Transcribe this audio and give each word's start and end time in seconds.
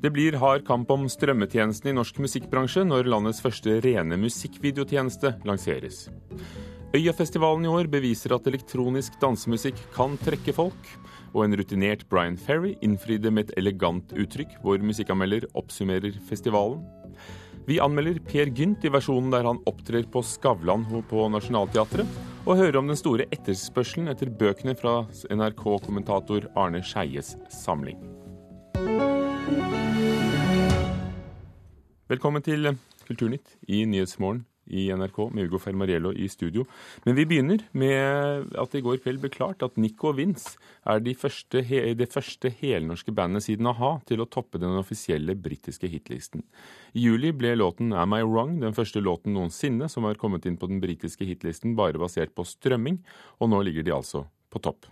Det 0.00 0.08
blir 0.08 0.32
hard 0.40 0.62
kamp 0.64 0.88
om 0.94 1.02
strømmetjenesten 1.12 1.90
i 1.90 1.92
norsk 1.92 2.22
musikkbransje 2.24 2.86
når 2.88 3.08
landets 3.12 3.42
første 3.44 3.74
rene 3.84 4.16
musikkvideotjeneste 4.16 5.34
lanseres. 5.44 6.06
Øyafestivalen 6.96 7.66
i 7.66 7.70
år 7.70 7.88
beviser 7.92 8.32
at 8.32 8.48
elektronisk 8.48 9.18
dansemusikk 9.20 9.76
kan 9.94 10.16
trekke 10.24 10.54
folk. 10.56 10.88
Og 11.34 11.44
en 11.44 11.56
rutinert 11.60 12.06
Brian 12.08 12.38
Ferry 12.40 12.72
innfridde 12.82 13.30
med 13.30 13.50
et 13.50 13.60
elegant 13.60 14.14
uttrykk. 14.16 14.56
Vår 14.64 14.80
musikkanmelder 14.88 15.44
oppsummerer 15.52 16.16
festivalen. 16.30 16.80
Vi 17.68 17.76
anmelder 17.78 18.22
Per 18.24 18.48
Gynt 18.56 18.88
i 18.88 18.90
versjonen 18.90 19.28
der 19.30 19.44
han 19.46 19.60
opptrer 19.68 20.08
på 20.10 20.24
Skavlan 20.24 20.88
på 21.10 21.28
Nationaltheatret, 21.30 22.08
og 22.48 22.56
hører 22.56 22.80
om 22.80 22.88
den 22.88 22.98
store 22.98 23.28
etterspørselen 23.30 24.08
etter 24.10 24.32
bøkene 24.32 24.74
fra 24.80 25.04
NRK-kommentator 25.28 26.48
Arne 26.58 26.80
Skeies 26.82 27.36
samling. 27.60 28.00
Velkommen 32.10 32.42
til 32.42 32.66
Kulturnytt 33.06 33.52
i 33.70 33.84
Nyhetsmorgen 33.86 34.40
i 34.74 34.88
NRK 34.90 35.18
med 35.30 35.46
Ugo 35.46 35.60
Fermariello 35.62 36.10
i 36.10 36.24
studio. 36.26 36.64
Men 37.04 37.14
vi 37.14 37.22
begynner 37.30 37.62
med 37.70 38.48
at 38.58 38.72
det 38.72 38.80
i 38.80 38.82
går 38.82 38.98
kveld 39.04 39.20
ble 39.22 39.30
klart 39.30 39.62
at 39.62 39.78
Nico 39.78 40.10
Vince 40.18 40.56
er 40.90 40.98
de 41.04 41.14
første, 41.14 41.62
det 41.62 42.08
første 42.10 42.50
helnorske 42.64 43.14
bandet 43.14 43.46
siden 43.46 43.70
a-ha 43.70 43.92
til 44.10 44.24
å 44.24 44.26
toppe 44.26 44.58
den 44.58 44.74
offisielle 44.80 45.38
britiske 45.38 45.86
hitlisten. 45.92 46.42
I 46.98 47.06
juli 47.06 47.30
ble 47.30 47.54
låten 47.60 47.94
Am 47.94 48.18
I 48.18 48.24
Wrong 48.26 48.58
den 48.58 48.74
første 48.74 48.98
låten 48.98 49.38
noensinne 49.38 49.86
som 49.86 50.10
har 50.10 50.18
kommet 50.18 50.50
inn 50.50 50.58
på 50.58 50.66
den 50.66 50.82
britiske 50.82 51.30
hitlisten 51.30 51.78
bare 51.78 52.02
basert 52.02 52.34
på 52.34 52.42
strømming, 52.42 52.98
og 53.38 53.54
nå 53.54 53.62
ligger 53.70 53.86
de 53.86 53.94
altså 54.00 54.26
på 54.50 54.58
topp. 54.66 54.90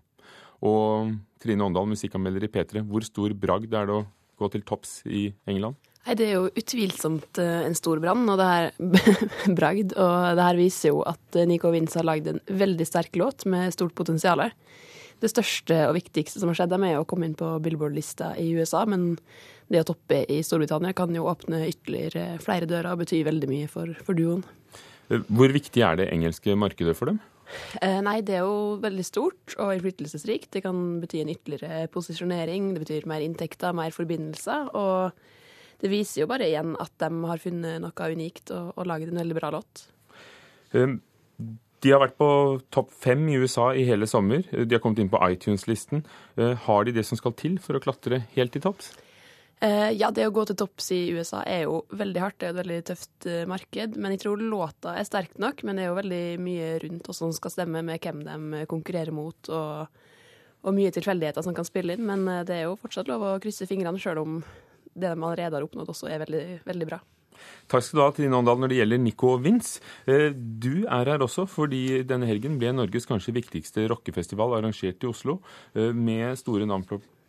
Og 0.63 1.19
Trine 1.43 1.67
Åndal, 1.67 1.91
musikkanmelder 1.91 2.47
i 2.47 2.55
P3, 2.55 2.87
hvor 2.87 3.11
stor 3.11 3.35
bragd 3.35 3.75
er 3.75 3.91
det 3.91 4.03
å 4.05 4.09
gå 4.39 4.55
til 4.55 4.69
topps 4.71 5.01
i 5.11 5.33
England? 5.51 5.75
Nei, 6.09 6.15
Det 6.17 6.25
er 6.25 6.39
jo 6.39 6.49
utvilsomt 6.57 7.39
eh, 7.43 7.67
en 7.67 7.75
stor 7.77 8.01
brann, 8.01 8.25
og 8.33 8.39
det 8.41 8.47
her 8.49 8.71
bragd. 9.59 9.93
Og 9.93 10.39
det 10.39 10.47
her 10.47 10.57
viser 10.57 10.95
jo 10.95 11.03
at 11.05 11.37
eh, 11.37 11.45
Nico 11.51 11.69
Vince 11.75 12.01
har 12.01 12.09
lagd 12.09 12.31
en 12.33 12.41
veldig 12.49 12.87
sterk 12.89 13.19
låt 13.21 13.45
med 13.45 13.75
stort 13.77 13.93
potensial. 13.99 14.47
Det 15.21 15.29
største 15.29 15.83
og 15.91 15.99
viktigste 15.99 16.41
som 16.41 16.49
har 16.49 16.57
skjedd, 16.63 16.73
er 16.79 16.97
å 16.97 17.05
komme 17.09 17.29
inn 17.29 17.37
på 17.37 17.51
Billboard-lista 17.61 18.33
i 18.41 18.49
USA, 18.57 18.87
men 18.89 19.19
det 19.69 19.83
å 19.83 19.89
toppe 19.91 20.23
i 20.33 20.41
Storbritannia 20.47 20.97
kan 20.97 21.13
jo 21.13 21.29
åpne 21.29 21.67
ytterligere 21.69 22.39
flere 22.41 22.69
dører 22.71 22.95
og 22.95 23.03
bety 23.03 23.21
veldig 23.27 23.51
mye 23.51 23.69
for, 23.69 23.93
for 24.07 24.17
duoen. 24.17 24.47
Hvor 25.09 25.53
viktig 25.53 25.83
er 25.85 25.99
det 26.01 26.09
engelske 26.15 26.57
markedet 26.57 26.97
for 26.97 27.13
dem? 27.13 27.21
Eh, 27.85 27.99
nei, 28.05 28.21
det 28.25 28.39
er 28.39 28.47
jo 28.47 28.79
veldig 28.81 29.05
stort 29.05 29.57
og 29.59 29.75
innflytelsesrikt. 29.75 30.55
Det 30.57 30.65
kan 30.65 31.03
bety 31.03 31.21
en 31.21 31.33
ytterligere 31.35 31.89
posisjonering, 31.93 32.73
det 32.73 32.87
betyr 32.87 33.09
mer 33.11 33.25
inntekter, 33.25 33.77
mer 33.77 33.93
forbindelser. 33.93 34.71
Og 34.73 35.13
det 35.79 35.91
viser 35.93 36.25
jo 36.25 36.31
bare 36.31 36.49
igjen 36.49 36.75
at 36.83 36.93
de 36.99 37.09
har 37.31 37.43
funnet 37.43 37.83
noe 37.83 38.11
unikt 38.11 38.51
og, 38.55 38.73
og 38.75 38.89
laget 38.91 39.13
en 39.13 39.21
veldig 39.23 39.39
bra 39.39 39.53
låt. 39.55 39.85
Um, 40.75 40.99
de 41.85 41.93
har 41.95 42.03
vært 42.03 42.17
på 42.19 42.31
topp 42.75 42.91
fem 42.91 43.23
i 43.31 43.37
USA 43.39 43.71
i 43.79 43.85
hele 43.87 44.09
sommer. 44.11 44.43
De 44.51 44.75
har 44.75 44.83
kommet 44.83 44.99
inn 45.03 45.13
på 45.13 45.21
iTunes-listen. 45.23 46.03
Uh, 46.39 46.57
har 46.67 46.89
de 46.89 46.97
det 46.97 47.07
som 47.07 47.21
skal 47.21 47.37
til 47.39 47.61
for 47.63 47.79
å 47.79 47.83
klatre 47.85 48.25
helt 48.35 48.55
til 48.57 48.65
topps? 48.65 48.91
Uh, 49.63 49.91
ja, 49.95 50.11
det 50.15 50.27
å 50.27 50.35
gå 50.35 50.45
til 50.47 50.59
topps 50.59 50.91
i 50.95 51.01
USA 51.15 51.45
er 51.47 51.65
jo 51.69 51.81
veldig 51.95 52.25
hardt. 52.25 52.41
Det 52.41 52.49
er 52.49 52.57
et 52.57 52.61
veldig 52.65 52.83
tøft 52.91 53.31
uh, 53.31 53.41
marked. 53.51 53.95
Men 53.95 54.17
jeg 54.17 54.25
tror 54.27 54.43
låta 54.43 54.99
er 54.99 55.07
sterk 55.07 55.39
nok. 55.39 55.63
Men 55.63 55.79
det 55.79 55.87
er 55.87 55.93
jo 55.93 55.99
veldig 56.03 56.25
mye 56.43 56.77
rundt 56.83 57.07
hvordan 57.07 57.23
som 57.23 57.39
skal 57.39 57.55
stemme 57.55 57.87
med 57.87 58.03
hvem 58.03 58.27
de 58.27 58.67
konkurrerer 58.71 59.15
mot, 59.15 59.55
og, 59.55 60.07
og 60.67 60.75
mye 60.75 60.91
tilfeldigheter 60.99 61.47
som 61.47 61.55
kan 61.55 61.67
spille 61.67 61.95
inn. 61.95 62.07
Men 62.11 62.27
det 62.51 62.59
er 62.59 62.67
jo 62.67 62.79
fortsatt 62.83 63.11
lov 63.11 63.23
å 63.23 63.37
krysse 63.43 63.71
fingrene, 63.71 64.03
sjøl 64.03 64.27
om 64.27 64.41
det 65.01 65.13
de 65.13 65.17
allerede 65.17 65.57
har 65.57 65.67
oppnådd 65.67 65.93
også 65.95 66.11
er 66.11 66.25
veldig, 66.25 66.45
veldig 66.69 66.89
bra. 66.91 67.01
Takk 67.71 67.85
skal 67.87 67.99
du 67.99 68.03
ha, 68.03 68.09
Trine 68.17 68.35
Åndal. 68.35 68.59
Når 68.59 68.73
det 68.73 68.81
gjelder 68.81 68.99
Nico 68.99 69.37
Vince, 69.39 69.79
du 70.07 70.73
er 70.91 71.13
her 71.13 71.23
også 71.23 71.45
fordi 71.47 72.01
denne 72.09 72.27
helgen 72.27 72.57
ble 72.59 72.73
Norges 72.75 73.07
kanskje 73.07 73.37
viktigste 73.37 73.85
rockefestival 73.93 74.57
arrangert 74.57 75.07
i 75.07 75.11
Oslo, 75.11 75.39
med 75.75 76.35
store 76.41 76.67
navn 76.67 76.83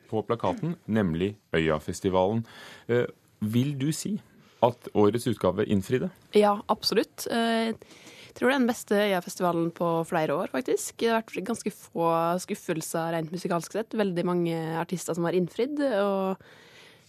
på 0.09 0.24
plakaten, 0.25 0.75
nemlig 0.90 1.35
Øyafestivalen. 1.53 2.44
Eh, 2.88 3.06
vil 3.40 3.75
du 3.79 3.91
si 3.96 4.18
at 4.66 4.90
årets 4.94 5.28
utgave 5.29 5.66
innfridde? 5.69 6.09
Ja, 6.35 6.58
absolutt. 6.68 7.28
Eh, 7.31 7.72
jeg 8.29 8.35
tror 8.38 8.50
det 8.50 8.56
er 8.56 8.59
den 8.59 8.72
beste 8.72 8.96
Øyafestivalen 8.96 9.69
på 9.75 9.91
flere 10.09 10.35
år, 10.35 10.52
faktisk. 10.53 10.97
Det 10.97 11.12
har 11.12 11.22
vært 11.22 11.46
ganske 11.47 11.72
få 11.74 12.09
skuffelser 12.44 13.13
rent 13.16 13.31
musikalsk 13.31 13.78
sett. 13.78 13.97
Veldig 13.97 14.25
mange 14.25 14.58
artister 14.79 15.18
som 15.18 15.28
har 15.28 15.38
innfridd. 15.38 15.79
Og 15.79 16.38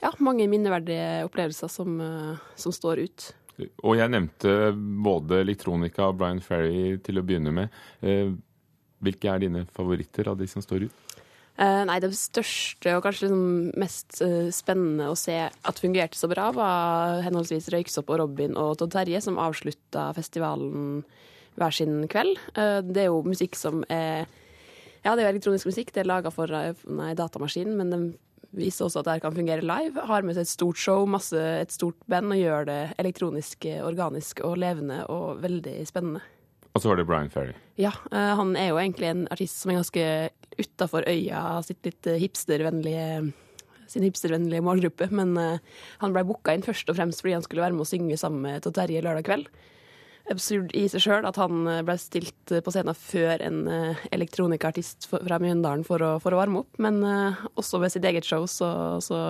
ja, 0.00 0.12
mange 0.18 0.48
minneverdige 0.50 1.24
opplevelser 1.28 1.70
som, 1.72 2.00
eh, 2.00 2.36
som 2.56 2.72
står 2.72 3.04
ut. 3.04 3.30
Og 3.84 3.98
jeg 3.98 4.08
nevnte 4.08 4.72
både 5.04 5.42
elektronika 5.42 6.08
og 6.08 6.16
Brian 6.20 6.40
Ferry 6.40 6.96
til 7.04 7.20
å 7.20 7.24
begynne 7.26 7.52
med. 7.52 7.74
Hvilke 9.04 9.28
er 9.28 9.42
dine 9.42 9.66
favoritter 9.76 10.30
av 10.32 10.38
de 10.40 10.46
som 10.48 10.64
står 10.64 10.86
ut? 10.88 11.02
Uh, 11.60 11.84
nei, 11.84 11.98
det 12.00 12.08
største 12.16 12.94
og 12.96 13.02
kanskje 13.04 13.26
liksom 13.26 13.80
mest 13.82 14.22
spennende 14.56 15.10
å 15.12 15.18
se 15.18 15.36
at 15.36 15.82
fungerte 15.82 16.16
så 16.16 16.30
bra, 16.30 16.46
var 16.56 17.20
henholdsvis 17.26 17.68
Røyksopp 17.74 18.08
og 18.08 18.22
Robin 18.22 18.56
og 18.56 18.78
Todd 18.80 18.94
Terje, 18.94 19.20
som 19.20 19.36
avslutta 19.36 20.06
festivalen 20.16 21.02
hver 21.60 21.76
sin 21.76 22.06
kveld. 22.08 22.40
Det 22.56 23.04
er 23.04 23.10
jo 23.10 23.20
musikk 23.28 23.60
som 23.60 23.84
er 23.92 24.24
Ja, 25.04 25.12
det 25.12 25.20
er 25.20 25.26
jo 25.26 25.34
elektronisk 25.34 25.68
musikk, 25.68 25.92
det 25.92 26.00
er 26.00 26.08
laga 26.08 26.32
for 26.32 26.48
nei, 26.48 27.12
datamaskin, 27.16 27.76
men 27.76 27.92
de 27.92 28.00
viser 28.56 28.86
også 28.86 29.00
at 29.00 29.06
det 29.06 29.14
her 29.16 29.24
kan 29.24 29.36
fungere 29.36 29.64
live. 29.64 30.06
Har 30.08 30.26
med 30.26 30.36
seg 30.36 30.46
et 30.46 30.52
stort 30.52 30.80
show, 30.80 31.06
masse, 31.08 31.36
et 31.36 31.72
stort 31.74 31.98
band, 32.10 32.32
og 32.34 32.40
gjør 32.40 32.68
det 32.68 32.80
elektronisk, 33.02 33.66
organisk 33.86 34.42
og 34.46 34.58
levende 34.62 35.02
og 35.12 35.42
veldig 35.44 35.76
spennende. 35.88 36.22
Og 36.74 36.82
så 36.82 36.90
var 36.90 37.00
det 37.00 37.06
Brian 37.08 37.30
Ferry. 37.32 37.54
Ja, 37.80 37.90
han 38.10 38.54
er 38.58 38.70
jo 38.70 38.78
egentlig 38.78 39.08
en 39.10 39.24
artist 39.34 39.58
som 39.58 39.72
er 39.72 39.80
ganske 39.80 40.04
utafor 40.60 41.06
øya 41.10 41.40
sitt 41.66 41.82
litt 41.86 42.06
eh, 42.10 42.20
hipstervennlige 42.20 43.32
sin 43.90 44.04
hipstervennlige 44.06 44.62
målgruppe, 44.62 45.08
men 45.10 45.34
han 45.34 46.12
ble 46.14 46.22
booka 46.28 46.52
inn 46.54 46.62
først 46.62 46.92
og 46.92 46.94
fremst 46.94 47.24
fordi 47.24 47.32
han 47.34 47.42
skulle 47.42 47.64
være 47.64 47.74
med 47.74 47.82
å 47.82 47.88
synge 47.90 48.18
sammen 48.20 48.44
med 48.44 48.68
Terje 48.70 49.02
lørdag 49.02 49.26
kveld. 49.26 49.48
Absurd 50.30 50.74
i 50.78 50.86
seg 50.90 51.04
sjøl 51.04 51.28
at 51.28 51.38
han 51.40 51.64
ble 51.86 51.96
stilt 52.00 52.54
på 52.64 52.74
scenen 52.74 52.96
før 52.96 53.42
en 53.46 53.64
uh, 53.70 54.04
elektronikaartist 54.14 55.08
fra 55.10 55.40
Mjøndalen 55.42 55.86
for 55.86 56.02
å, 56.02 56.12
for 56.22 56.36
å 56.36 56.40
varme 56.40 56.62
opp, 56.64 56.78
men 56.82 57.02
også 57.58 57.80
ved 57.82 57.92
sitt 57.94 58.06
eget 58.06 58.26
show 58.28 58.46
så, 58.50 58.70
så 59.04 59.20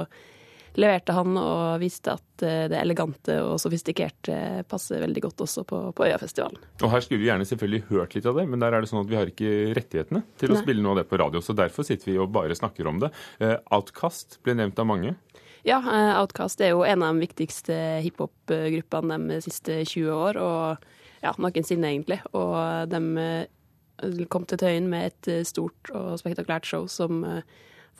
leverte 0.78 1.14
han 1.14 1.36
og 1.38 1.80
viste 1.82 2.12
at 2.14 2.44
eh, 2.46 2.66
det 2.70 2.78
elegante 2.78 3.36
og 3.42 3.56
sofistikerte 3.62 4.64
passer 4.70 5.02
veldig 5.02 5.24
godt 5.26 5.44
også 5.46 5.64
på, 5.68 5.80
på 5.96 6.06
Øyafestivalen. 6.06 6.60
Og 6.80 6.92
her 6.92 7.04
skulle 7.04 7.22
vi 7.22 7.30
gjerne 7.30 7.48
selvfølgelig 7.48 7.82
hørt 7.90 8.16
litt 8.16 8.28
av 8.30 8.38
det, 8.38 8.46
men 8.50 8.62
der 8.62 8.76
er 8.76 8.84
det 8.84 8.90
sånn 8.92 9.02
at 9.02 9.10
vi 9.10 9.18
har 9.18 9.32
ikke 9.32 9.54
rettighetene 9.78 10.22
til 10.40 10.52
å 10.52 10.58
Nei. 10.58 10.62
spille 10.64 10.84
noe 10.84 10.94
av 10.96 11.02
det 11.02 11.08
på 11.10 11.20
radio, 11.22 11.42
så 11.44 11.56
derfor 11.58 11.86
sitter 11.86 12.12
vi 12.12 12.18
og 12.22 12.30
bare 12.34 12.56
snakker 12.58 12.90
om 12.90 13.02
det. 13.02 13.12
Outkast 13.40 13.78
Outcast 13.80 14.38
ble 14.44 14.54
nevnt 14.58 14.78
av 14.78 14.86
mange. 14.88 15.14
Ja, 15.66 15.78
eh, 15.78 16.12
Outcast 16.20 16.60
er 16.64 16.74
jo 16.74 16.84
en 16.88 17.04
av 17.04 17.14
de 17.14 17.26
viktigste 17.26 17.76
hiphop-gruppene 18.04 19.18
de 19.28 19.40
siste 19.44 19.82
20 19.84 20.12
år, 20.14 20.40
og 20.40 21.24
ja, 21.24 21.34
noensinne 21.36 21.90
egentlig. 21.92 22.20
Og 22.32 22.88
de 22.90 24.28
kom 24.32 24.46
til 24.48 24.60
Tøyen 24.62 24.88
med 24.88 25.10
et 25.10 25.48
stort 25.48 25.92
og 25.92 26.14
spektakulært 26.22 26.68
show 26.68 26.86
som 26.88 27.26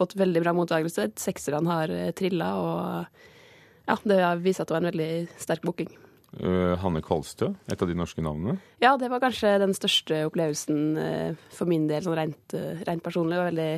fått 0.01 0.17
veldig 0.19 0.43
bra 0.45 0.55
mottakelse. 0.57 1.11
Sekserne 1.21 1.71
har 1.71 1.93
eh, 1.93 2.13
trilla, 2.17 2.53
og 2.57 3.91
ja, 3.91 3.99
det 4.05 4.21
viser 4.45 4.65
at 4.65 4.71
det 4.71 4.77
var 4.77 4.85
en 4.85 4.93
veldig 4.93 5.11
sterk 5.41 5.67
booking. 5.67 5.91
Uh, 6.31 6.77
Hanne 6.79 7.01
Kolstø, 7.03 7.49
et 7.67 7.81
av 7.83 7.89
de 7.91 7.97
norske 7.99 8.23
navnene? 8.23 8.61
Ja, 8.79 8.93
det 9.01 9.09
var 9.11 9.23
kanskje 9.23 9.57
den 9.59 9.75
største 9.75 10.23
opplevelsen 10.29 10.85
uh, 10.95 11.41
for 11.51 11.67
min 11.71 11.89
del, 11.91 12.05
sånn 12.07 12.15
rent, 12.21 12.55
uh, 12.55 12.85
rent 12.87 13.03
personlig. 13.03 13.41
Veldig, 13.49 13.73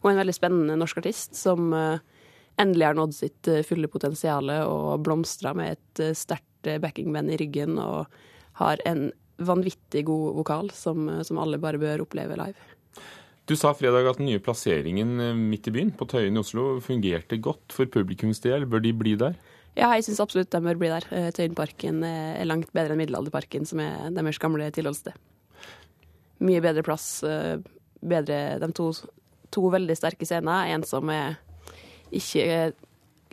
hun 0.00 0.08
er 0.08 0.14
en 0.14 0.22
veldig 0.22 0.36
spennende 0.38 0.78
norsk 0.80 1.02
artist 1.02 1.36
som 1.36 1.68
endelig 2.60 2.88
har 2.88 2.98
nådd 2.98 3.14
sitt 3.16 3.48
fulle 3.68 3.88
potensial 3.90 4.50
og 4.64 5.00
blomstra 5.06 5.54
med 5.56 5.76
et 5.76 6.18
sterkt 6.18 6.68
backingband 6.82 7.32
i 7.32 7.38
ryggen 7.40 7.78
og 7.80 8.12
har 8.60 8.82
en 8.86 9.08
vanvittig 9.42 10.04
god 10.06 10.36
vokal 10.36 10.70
som, 10.76 11.08
som 11.24 11.40
alle 11.42 11.58
bare 11.62 11.80
bør 11.80 12.04
oppleve 12.04 12.36
live. 12.38 12.72
Du 13.50 13.56
sa 13.58 13.72
fredag 13.74 14.06
at 14.06 14.20
den 14.20 14.28
nye 14.30 14.42
plasseringen 14.42 15.16
eh, 15.20 15.34
midt 15.34 15.66
i 15.66 15.74
byen, 15.74 15.90
på 15.98 16.06
Tøyen 16.10 16.36
i 16.38 16.40
Oslo, 16.40 16.76
fungerte 16.84 17.40
godt 17.42 17.74
for 17.74 17.90
publikums 17.90 18.40
del. 18.44 18.68
Bør 18.70 18.84
de 18.84 18.92
bli 18.94 19.16
der? 19.18 19.34
Ja, 19.74 19.88
jeg 19.96 20.06
syns 20.06 20.20
absolutt 20.22 20.52
de 20.52 20.60
bør 20.62 20.78
bli 20.78 20.92
der. 20.92 21.06
Eh, 21.10 21.30
Tøyenparken 21.34 22.04
er 22.06 22.46
langt 22.46 22.70
bedre 22.76 22.94
enn 22.94 23.02
Middelalderparken, 23.02 23.66
som 23.66 23.82
er 23.82 24.12
deres 24.14 24.38
gamle 24.42 24.70
tilholdssted. 24.74 25.18
Mye 26.46 26.62
bedre 26.62 26.86
plass, 26.86 27.08
eh, 27.26 27.58
bedre 28.02 28.38
De 28.62 28.70
to, 28.78 28.92
to 29.54 29.66
veldig 29.74 29.98
sterke 29.98 30.28
scener. 30.28 30.70
En 30.70 30.86
som 30.86 31.10
er 31.10 31.40
ikke 32.12 32.72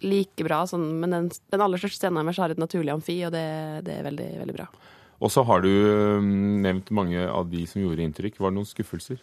like 0.06 0.46
bra, 0.48 0.62
sånn, 0.70 0.86
men 1.02 1.16
den, 1.16 1.28
den, 1.52 1.64
aller 1.64 1.81
største 1.81 2.06
scenen 2.06 2.24
deres 2.24 2.40
har 2.40 2.54
et 2.54 2.62
naturlig 2.62 2.94
amfi, 2.94 3.18
og 3.28 3.34
det, 3.36 3.48
det 3.88 3.98
er 4.00 4.08
veldig, 4.08 4.30
veldig 4.44 4.56
bra. 4.56 4.70
Og 5.20 5.34
så 5.34 5.44
har 5.44 5.66
du 5.66 5.72
nevnt 6.64 6.94
mange 6.96 7.26
av 7.28 7.50
de 7.52 7.66
som 7.68 7.81
gjorde 7.84 8.06
inntrykk. 8.06 8.40
Var 8.40 8.54
det 8.54 8.56
noen 8.56 8.70
skuffelser? 8.70 9.20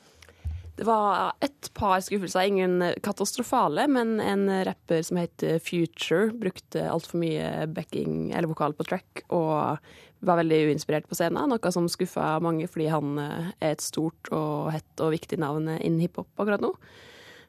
Det 0.77 0.85
var 0.85 1.33
et 1.41 1.71
par 1.73 2.03
skuffelser, 2.05 2.51
ingen 2.51 2.85
katastrofale, 3.01 3.87
men 3.89 4.19
en 4.21 4.45
rapper 4.69 5.01
som 5.09 5.17
heter 5.17 5.57
Future, 5.65 6.35
brukte 6.37 6.85
altfor 6.85 7.23
mye 7.23 7.65
backing 7.73 8.35
eller 8.35 8.51
vokal 8.51 8.77
på 8.77 8.85
track 8.85 9.25
og 9.33 9.81
var 10.27 10.41
veldig 10.43 10.59
uinspirert 10.69 11.09
på 11.09 11.17
scenen, 11.17 11.49
noe 11.49 11.73
som 11.73 11.89
skuffa 11.89 12.35
mange 12.45 12.69
fordi 12.69 12.91
han 12.93 13.17
er 13.21 13.73
et 13.73 13.85
stort 13.85 14.29
og 14.37 14.69
hett 14.75 15.05
og 15.05 15.15
viktig 15.17 15.41
navn 15.41 15.71
innen 15.79 16.03
hiphop 16.05 16.29
akkurat 16.37 16.65
nå. 16.65 16.75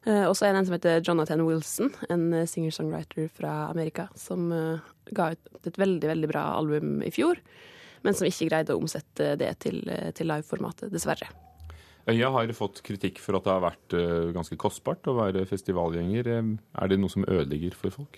Eh, 0.08 0.24
og 0.24 0.36
så 0.36 0.46
er 0.46 0.54
det 0.54 0.62
en 0.62 0.68
som 0.68 0.76
heter 0.76 1.02
Jonathan 1.04 1.42
Wilson, 1.44 1.90
en 2.08 2.30
singer-songwriter 2.48 3.28
fra 3.34 3.54
Amerika, 3.68 4.08
som 4.16 4.48
eh, 4.54 4.86
ga 5.12 5.32
ut 5.34 5.68
et 5.68 5.80
veldig, 5.80 6.08
veldig 6.14 6.30
bra 6.30 6.44
album 6.56 7.02
i 7.04 7.12
fjor, 7.12 7.40
men 8.06 8.16
som 8.16 8.28
ikke 8.28 8.48
greide 8.48 8.76
å 8.76 8.80
omsette 8.80 9.34
det 9.40 9.52
til, 9.64 9.82
eh, 9.92 10.08
til 10.16 10.30
liveformatet, 10.30 10.92
dessverre. 10.94 11.28
Øya 12.08 12.30
har 12.32 12.54
fått 12.56 12.80
kritikk 12.86 13.18
for 13.20 13.36
at 13.36 13.44
det 13.44 13.52
har 13.52 13.60
vært 13.60 13.94
ganske 14.32 14.56
kostbart 14.56 15.04
å 15.10 15.18
være 15.18 15.42
festivalgjenger. 15.44 16.30
Er 16.32 16.88
det 16.88 16.96
noe 17.02 17.12
som 17.12 17.26
ødelegger 17.28 17.74
for 17.76 17.92
folk? 17.92 18.16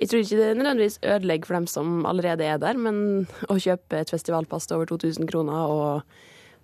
Jeg 0.00 0.08
tror 0.08 0.22
ikke 0.22 0.38
det 0.38 0.56
nødvendigvis 0.56 0.96
ødelegger 1.02 1.50
for 1.50 1.58
dem 1.58 1.66
som 1.68 2.06
allerede 2.08 2.46
er 2.48 2.56
der, 2.62 2.80
men 2.80 3.26
å 3.52 3.58
kjøpe 3.60 4.00
et 4.00 4.14
festivalpass 4.14 4.70
til 4.70 4.78
over 4.78 4.88
2000 4.94 5.28
kroner 5.28 5.74
og 5.74 6.16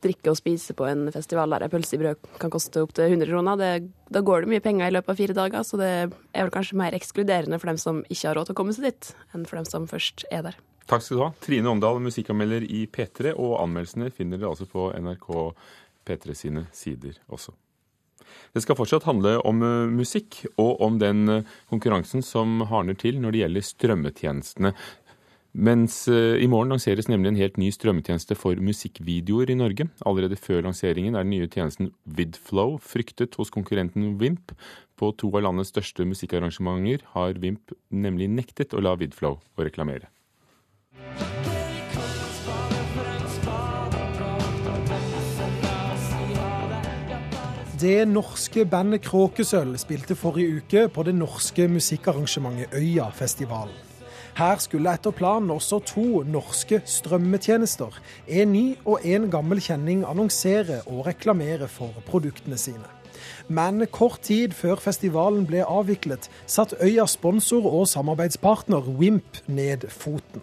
drikke 0.04 0.32
og 0.32 0.38
spise 0.38 0.76
på 0.76 0.86
en 0.88 1.08
festival 1.14 1.54
der 1.54 1.66
pølse 1.72 1.96
i 1.96 2.02
brød 2.02 2.28
kan 2.42 2.52
koste 2.52 2.84
opptil 2.84 3.08
100 3.08 3.30
kroner, 3.30 3.58
det, 3.60 3.70
da 4.12 4.22
går 4.24 4.44
det 4.44 4.52
mye 4.52 4.64
penger 4.64 4.90
i 4.90 4.94
løpet 4.94 5.14
av 5.14 5.20
fire 5.20 5.36
dager, 5.36 5.64
så 5.66 5.80
det 5.80 5.90
er 5.94 6.44
vel 6.44 6.52
kanskje 6.54 6.78
mer 6.80 6.96
ekskluderende 6.96 7.58
for 7.62 7.72
dem 7.72 7.80
som 7.80 8.04
ikke 8.08 8.28
har 8.30 8.38
råd 8.38 8.50
til 8.50 8.56
å 8.56 8.60
komme 8.60 8.76
seg 8.76 8.88
dit, 8.90 9.10
enn 9.34 9.48
for 9.48 9.60
dem 9.60 9.68
som 9.68 9.88
først 9.90 10.26
er 10.30 10.46
der. 10.50 10.60
Takk 10.90 11.02
skal 11.02 11.16
du 11.16 11.24
ha. 11.24 11.32
Trine 11.40 11.70
Omdal, 11.72 12.00
musikkanmelder 12.04 12.66
i 12.68 12.84
P3, 12.92 13.32
og 13.40 13.56
anmeldelsene 13.62 14.12
finner 14.12 14.40
dere 14.40 14.52
altså 14.52 14.68
på 14.68 14.90
NRK 14.92 15.28
P3 16.04 16.36
sine 16.36 16.66
sider 16.76 17.16
også. 17.32 17.54
Det 18.54 18.62
skal 18.62 18.76
fortsatt 18.78 19.06
handle 19.08 19.36
om 19.46 19.62
uh, 19.64 19.90
musikk, 19.90 20.42
og 20.60 20.82
om 20.84 20.98
den 21.00 21.24
uh, 21.30 21.56
konkurransen 21.70 22.24
som 22.24 22.62
hardner 22.70 22.96
til 22.98 23.20
når 23.22 23.34
det 23.34 23.42
gjelder 23.42 23.66
strømmetjenestene. 23.68 24.74
Mens 25.54 26.08
uh, 26.10 26.34
i 26.42 26.48
morgen 26.50 26.72
lanseres 26.74 27.06
nemlig 27.06 27.30
en 27.30 27.36
helt 27.38 27.58
ny 27.62 27.68
strømmetjeneste 27.70 28.34
for 28.34 28.58
musikkvideoer 28.58 29.52
i 29.52 29.54
Norge. 29.54 29.86
Allerede 30.02 30.34
før 30.34 30.64
lanseringen 30.66 31.14
er 31.14 31.22
den 31.22 31.30
nye 31.30 31.46
tjenesten 31.46 31.92
Vidflow 32.04 32.74
fryktet 32.82 33.38
hos 33.38 33.54
konkurrenten 33.54 34.16
Vimp. 34.18 34.50
På 34.98 35.12
to 35.14 35.30
av 35.30 35.46
landets 35.46 35.70
største 35.70 36.08
musikkarrangementer 36.10 37.06
har 37.14 37.38
Vimp 37.38 37.70
nemlig 37.94 38.32
nektet 38.34 38.74
å 38.74 38.82
la 38.82 38.96
Vidflow 38.98 39.38
å 39.38 39.68
reklamere. 39.70 40.10
Det 47.78 48.02
norske 48.10 48.66
bandet 48.66 49.06
Kråkesølv 49.06 49.78
spilte 49.78 50.18
forrige 50.18 50.58
uke 50.58 50.86
på 50.90 51.06
det 51.06 51.14
norske 51.14 51.70
musikkarrangementet 51.70 52.74
Øyafestivalen. 52.74 53.83
Her 54.34 54.58
skulle 54.58 54.90
etter 54.90 55.14
planen 55.14 55.52
også 55.54 55.78
to 55.86 56.24
norske 56.26 56.80
strømmetjenester, 56.90 57.94
en 58.26 58.50
ny 58.52 58.64
og 58.82 59.04
en 59.06 59.28
gammel 59.30 59.60
kjenning, 59.62 60.02
annonsere 60.02 60.80
og 60.90 61.06
reklamere 61.06 61.68
for 61.70 61.94
produktene 62.08 62.58
sine. 62.58 62.90
Men 63.46 63.86
kort 63.94 64.24
tid 64.26 64.56
før 64.58 64.82
festivalen 64.82 65.46
ble 65.46 65.62
avviklet, 65.62 66.26
satt 66.50 66.74
Øyas 66.82 67.14
sponsor 67.14 67.68
og 67.70 67.86
samarbeidspartner 67.88 68.90
Wimp 68.98 69.38
ned 69.46 69.86
foten. 69.88 70.42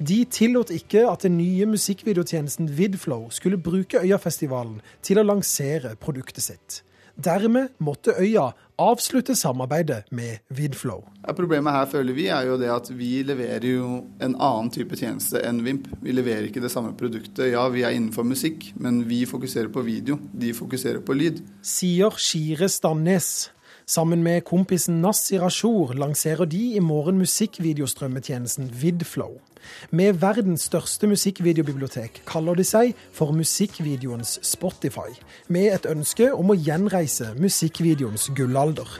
De 0.00 0.24
tillot 0.24 0.72
ikke 0.72 1.04
at 1.10 1.28
den 1.28 1.36
nye 1.36 1.66
musikkvideotjenesten 1.68 2.70
Vidflow 2.78 3.28
skulle 3.30 3.60
bruke 3.60 4.00
Øyafestivalen 4.00 4.80
til 5.02 5.20
å 5.20 5.26
lansere 5.26 5.92
produktet 6.00 6.48
sitt. 6.48 6.82
Dermed 7.16 7.68
måtte 7.78 8.16
Øya 8.16 8.50
avslutte 8.78 9.34
samarbeidet 9.36 10.04
med 10.10 10.38
Vidflow. 10.48 11.04
Problemet 11.36 11.72
her 11.72 11.88
føler 11.90 12.16
vi 12.16 12.26
er 12.32 12.46
jo 12.48 12.58
det 12.60 12.70
at 12.72 12.90
vi 12.94 13.22
leverer 13.26 13.66
jo 13.68 13.88
en 14.22 14.36
annen 14.36 14.70
type 14.74 14.96
tjeneste 14.98 15.40
enn 15.46 15.62
Vimp. 15.66 15.88
Vi 16.02 16.14
leverer 16.14 16.46
ikke 16.48 16.62
det 16.64 16.70
samme 16.72 16.94
produktet. 16.98 17.50
Ja, 17.52 17.66
vi 17.72 17.86
er 17.86 17.96
innenfor 17.96 18.26
musikk, 18.26 18.70
men 18.76 19.04
vi 19.08 19.24
fokuserer 19.28 19.72
på 19.72 19.84
video. 19.86 20.20
De 20.32 20.52
fokuserer 20.56 21.02
på 21.04 21.16
lyd. 21.16 21.42
Sier 21.64 22.14
Shire 22.20 22.68
Stamnes. 22.72 23.50
Sammen 23.86 24.22
med 24.26 24.42
kompisen 24.44 25.00
Nassir 25.02 25.44
Ashur 25.46 25.92
lanserer 25.94 26.48
de 26.50 26.62
i 26.74 26.80
morgen 26.82 27.20
musikkvideostrømmetjenesten 27.22 28.72
Vidflow. 28.74 29.36
Med 29.90 30.20
verdens 30.22 30.66
største 30.70 31.08
musikkvideobibliotek 31.10 32.22
kaller 32.28 32.58
de 32.58 32.64
seg 32.66 32.94
for 33.14 33.34
musikkvideoens 33.36 34.38
Spotify, 34.46 35.12
med 35.48 35.72
et 35.74 35.88
ønske 35.90 36.32
om 36.34 36.52
å 36.52 36.58
gjenreise 36.58 37.32
musikkvideoens 37.38 38.30
gullalder. 38.36 38.98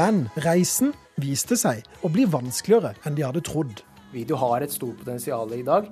Men 0.00 0.28
reisen 0.46 0.92
viste 1.20 1.56
seg 1.58 1.82
å 2.06 2.08
bli 2.12 2.24
vanskeligere 2.30 2.94
enn 3.04 3.16
de 3.18 3.24
hadde 3.26 3.42
trodd. 3.44 3.82
Video 4.14 4.38
har 4.40 4.62
et 4.64 4.72
stort 4.72 5.00
potensial 5.02 5.50
i 5.52 5.64
dag. 5.66 5.90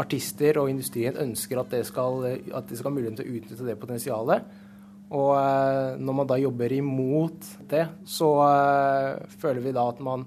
Artister 0.00 0.60
og 0.62 0.70
industrien 0.70 1.18
ønsker 1.18 1.58
at 1.60 1.72
det 1.74 1.82
skal, 1.88 2.22
de 2.22 2.78
skal 2.78 2.88
ha 2.88 2.94
muligheten 2.94 3.18
til 3.18 3.26
å 3.26 3.36
utnytte 3.40 3.66
det 3.66 3.76
potensialet. 3.82 4.46
Og 5.10 5.32
eh, 5.34 5.96
når 5.98 6.16
man 6.20 6.28
da 6.30 6.38
jobber 6.38 6.72
imot 6.72 7.48
det, 7.70 7.86
så 8.06 8.28
uh, 8.38 9.18
føler 9.42 9.64
vi 9.64 9.74
da 9.74 9.88
at 9.90 9.98
man, 10.06 10.22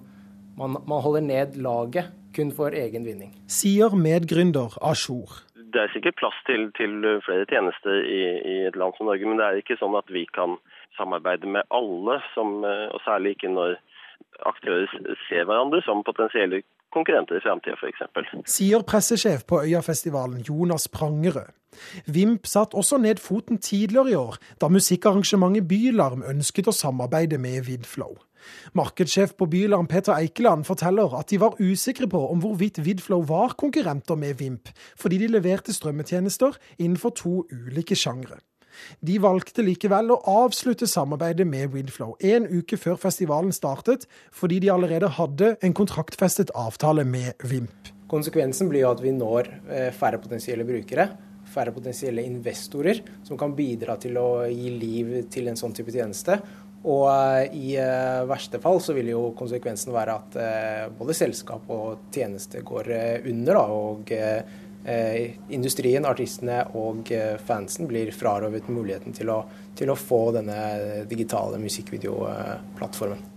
man, 0.60 0.76
man, 0.76 1.00
holder 1.06 1.24
ned 1.24 1.56
laget 1.64 2.12
kun 2.36 2.52
for 2.52 2.76
egen 2.76 3.06
vinning. 3.08 3.32
Sier 3.48 3.96
medgründer 3.96 4.76
Ashur. 4.84 5.40
Det 5.56 5.82
er 5.82 5.94
sikkert 5.94 6.20
plass 6.20 6.36
til, 6.50 6.68
til 6.78 7.00
flere 7.26 7.48
tjenester 7.50 8.04
i, 8.04 8.22
i, 8.44 8.58
et 8.68 8.76
land 8.78 8.94
som 8.98 9.08
Norge, 9.08 9.26
men 9.26 9.40
det 9.40 9.48
er 9.48 9.62
ikke 9.62 9.80
sånn 9.80 9.96
at 9.98 10.12
vi 10.12 10.26
kan 10.36 10.60
samarbeide 10.98 11.50
med 11.50 11.66
alle, 11.74 12.20
som, 12.36 12.60
eh, 12.68 12.86
og 12.94 13.02
særlig 13.08 13.38
ikke 13.38 13.54
når 13.56 13.80
aktører 14.50 14.92
ser 15.30 15.48
hverandre 15.48 15.82
som 15.88 16.04
potensielle 16.06 16.62
konkurrenter 16.94 17.40
i 17.40 17.44
framtida, 17.44 17.80
f.eks. 17.80 18.04
Sier 18.52 18.86
pressesjef 18.86 19.48
på 19.50 19.64
Øyafestivalen 19.64 20.44
Jonas 20.46 20.90
Prangerød. 20.94 21.54
Vimp 22.06 22.48
satt 22.50 22.76
også 22.78 23.00
ned 23.02 23.22
foten 23.24 23.58
tidligere 23.58 24.12
i 24.12 24.20
år, 24.20 24.38
da 24.62 24.70
musikkarrangementet 24.72 25.68
Bylarm 25.70 26.24
ønsket 26.30 26.70
å 26.70 26.76
samarbeide 26.76 27.40
med 27.42 27.66
Vidflow. 27.68 28.16
Markedssjef 28.76 29.36
på 29.40 29.48
Bylarm 29.52 29.88
Peter 29.88 30.16
Eikeland 30.18 30.66
forteller 30.68 31.14
at 31.16 31.30
de 31.32 31.40
var 31.40 31.60
usikre 31.64 32.10
på 32.12 32.22
om 32.32 32.42
hvorvidt 32.44 32.82
Vidflow 32.84 33.24
var 33.30 33.56
konkurrenter 33.60 34.20
med 34.20 34.40
Vimp, 34.42 34.72
fordi 35.00 35.22
de 35.24 35.30
leverte 35.32 35.76
strømmetjenester 35.76 36.58
innenfor 36.80 37.16
to 37.20 37.36
ulike 37.52 37.96
sjangre. 37.96 38.42
De 39.06 39.20
valgte 39.22 39.62
likevel 39.62 40.12
å 40.16 40.22
avslutte 40.46 40.88
samarbeidet 40.90 41.46
med 41.48 41.70
Vidflow 41.76 42.16
en 42.34 42.48
uke 42.50 42.80
før 42.80 42.98
festivalen 43.02 43.54
startet, 43.54 44.08
fordi 44.34 44.60
de 44.64 44.72
allerede 44.74 45.12
hadde 45.20 45.54
en 45.62 45.76
kontraktfestet 45.78 46.54
avtale 46.58 47.06
med 47.06 47.38
Vimp. 47.46 47.94
Konsekvensen 48.10 48.70
blir 48.70 48.84
jo 48.84 48.94
at 48.94 49.02
vi 49.02 49.14
når 49.16 49.50
eh, 49.70 49.92
færre 49.96 50.20
potensielle 50.22 50.66
brukere, 50.68 51.08
færre 51.54 51.74
potensielle 51.76 52.26
investorer, 52.26 53.04
som 53.24 53.40
kan 53.40 53.56
bidra 53.56 53.98
til 54.02 54.18
å 54.20 54.44
gi 54.50 54.74
liv 54.74 55.16
til 55.34 55.50
en 55.50 55.60
sånn 55.60 55.76
type 55.78 55.94
tjeneste. 55.94 56.40
Og 56.84 57.06
eh, 57.14 57.56
i 57.56 57.78
eh, 57.80 58.26
verste 58.28 58.60
fall 58.64 58.82
så 58.84 58.96
vil 58.98 59.14
jo 59.14 59.24
konsekvensen 59.40 59.94
være 59.96 60.18
at 60.20 60.38
både 60.98 61.16
selskap 61.16 61.70
og 61.72 62.10
tjeneste 62.12 62.66
går 62.66 62.92
under, 63.32 63.56
da, 63.56 63.66
og 63.72 64.14
Eh, 64.86 65.32
industrien, 65.56 66.04
artistene 66.06 66.58
og 66.76 67.08
eh, 67.16 67.38
fansen 67.40 67.88
blir 67.88 68.12
frarøvet 68.12 68.68
muligheten 68.68 69.16
til 69.16 69.32
å, 69.32 69.38
til 69.80 69.94
å 69.94 69.96
få 69.96 70.26
denne 70.36 71.06
digitale 71.08 71.62
musikkvideoplattformen 71.64 73.33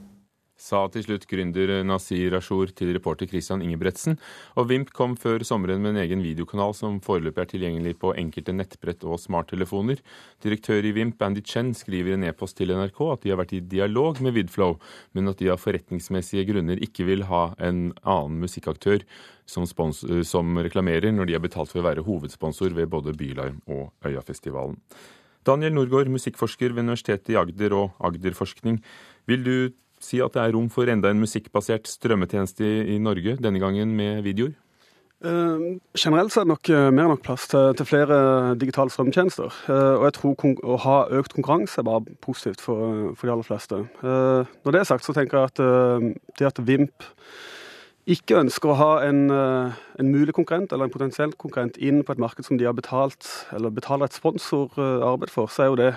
sa 0.57 0.87
til 0.93 1.05
slutt 1.05 1.27
gründer 1.29 1.71
Nasir 1.87 2.35
Ashur 2.39 2.71
til 2.77 2.95
reporter 2.97 3.29
Christian 3.31 3.63
Ingebretsen. 3.65 4.17
Og 4.57 4.71
Vimp 4.71 4.93
kom 4.97 5.17
før 5.21 5.45
sommeren 5.47 5.83
med 5.85 5.95
en 5.95 6.03
egen 6.05 6.25
videokanal 6.25 6.75
som 6.77 6.99
foreløpig 7.05 7.43
er 7.43 7.51
tilgjengelig 7.51 7.95
på 8.01 8.15
enkelte 8.17 8.55
nettbrett 8.57 9.05
og 9.05 9.21
smarttelefoner. 9.23 10.01
Direktør 10.45 10.89
i 10.89 10.95
Vimp, 10.97 11.21
Andy 11.23 11.45
Chen, 11.45 11.75
skriver 11.77 12.15
i 12.15 12.17
en 12.19 12.27
e-post 12.31 12.59
til 12.59 12.73
NRK 12.73 13.03
at 13.13 13.25
de 13.25 13.35
har 13.35 13.41
vært 13.43 13.57
i 13.57 13.63
dialog 13.63 14.23
med 14.25 14.37
Vidflow, 14.37 14.79
men 15.13 15.33
at 15.33 15.43
de 15.43 15.53
av 15.53 15.61
forretningsmessige 15.63 16.47
grunner 16.49 16.81
ikke 16.83 17.07
vil 17.09 17.27
ha 17.31 17.51
en 17.61 17.91
annen 18.03 18.41
musikkaktør 18.43 19.05
som, 19.47 19.67
som 19.67 20.59
reklamerer 20.59 21.13
når 21.15 21.29
de 21.29 21.37
har 21.37 21.45
betalt 21.45 21.71
for 21.71 21.83
å 21.83 21.87
være 21.87 22.07
hovedsponsor 22.07 22.75
ved 22.77 22.91
både 22.91 23.15
Bylarm 23.17 23.61
og 23.71 23.93
Øyafestivalen. 24.07 24.81
Daniel 25.47 25.77
Norgård, 25.77 26.09
musikkforsker 26.11 26.73
ved 26.75 26.83
Universitetet 26.89 27.31
i 27.31 27.37
Agder 27.39 27.75
og 27.77 28.01
Agderforskning. 28.03 28.81
Vil 29.31 29.45
du 29.47 29.57
si 30.03 30.21
at 30.23 30.37
det 30.37 30.43
er 30.43 30.55
rom 30.57 30.69
for 30.73 30.89
enda 30.91 31.11
en 31.11 31.23
musikkbasert 31.23 31.89
strømmetjeneste 31.91 32.67
i, 32.95 32.99
Norge, 33.03 33.37
denne 33.43 33.63
gangen 33.63 33.97
med 33.97 34.23
videoer? 34.27 34.55
Uh, 35.25 35.81
generelt 35.97 36.31
så 36.31 36.43
er 36.43 36.45
det 36.45 36.53
nok 36.53 36.69
uh, 36.69 36.91
mer 36.93 37.07
enn 37.07 37.15
nok 37.15 37.23
plass 37.25 37.47
til, 37.49 37.73
til 37.79 37.89
flere 37.89 38.19
digitale 38.61 38.93
strømtjenester. 38.93 39.49
Uh, 39.65 39.97
og 39.97 40.05
jeg 40.05 40.17
tror 40.19 40.57
å 40.61 40.79
ha 40.85 40.97
økt 41.19 41.35
konkurranse 41.39 41.81
er 41.81 41.89
bare 41.89 42.19
positivt 42.23 42.61
for, 42.61 43.15
for 43.17 43.25
de 43.25 43.33
aller 43.35 43.49
fleste. 43.49 43.81
når 44.05 44.77
det 44.77 44.83
er 44.83 44.91
sagt, 44.93 45.09
så 45.09 45.17
tenker 45.17 45.41
jeg 45.41 45.53
at 45.55 46.17
det 46.37 46.51
at 46.51 46.61
Vimp 46.69 47.09
ikke 48.07 48.39
ønsker 48.39 48.71
å 48.71 48.79
ha 48.79 48.91
en, 49.03 49.25
eh, 49.35 49.79
en, 49.99 50.11
mulig 50.15 50.35
konkurrent 50.35 50.73
eller 50.73 50.87
en 50.87 50.95
potensiell 50.95 51.33
konkurrent 51.35 51.77
inn 51.83 52.05
på 52.07 52.15
et 52.15 52.23
marked 52.23 52.47
som 52.47 52.59
de 52.59 52.67
har 52.69 52.77
betalt 52.77 53.27
eller 53.53 53.75
betaler 53.75 54.07
et 54.07 54.15
sponsorarbeid 54.15 55.33
for, 55.33 55.51
så 55.51 55.65
er 55.65 55.67
jo 55.73 55.81
det 55.81 55.95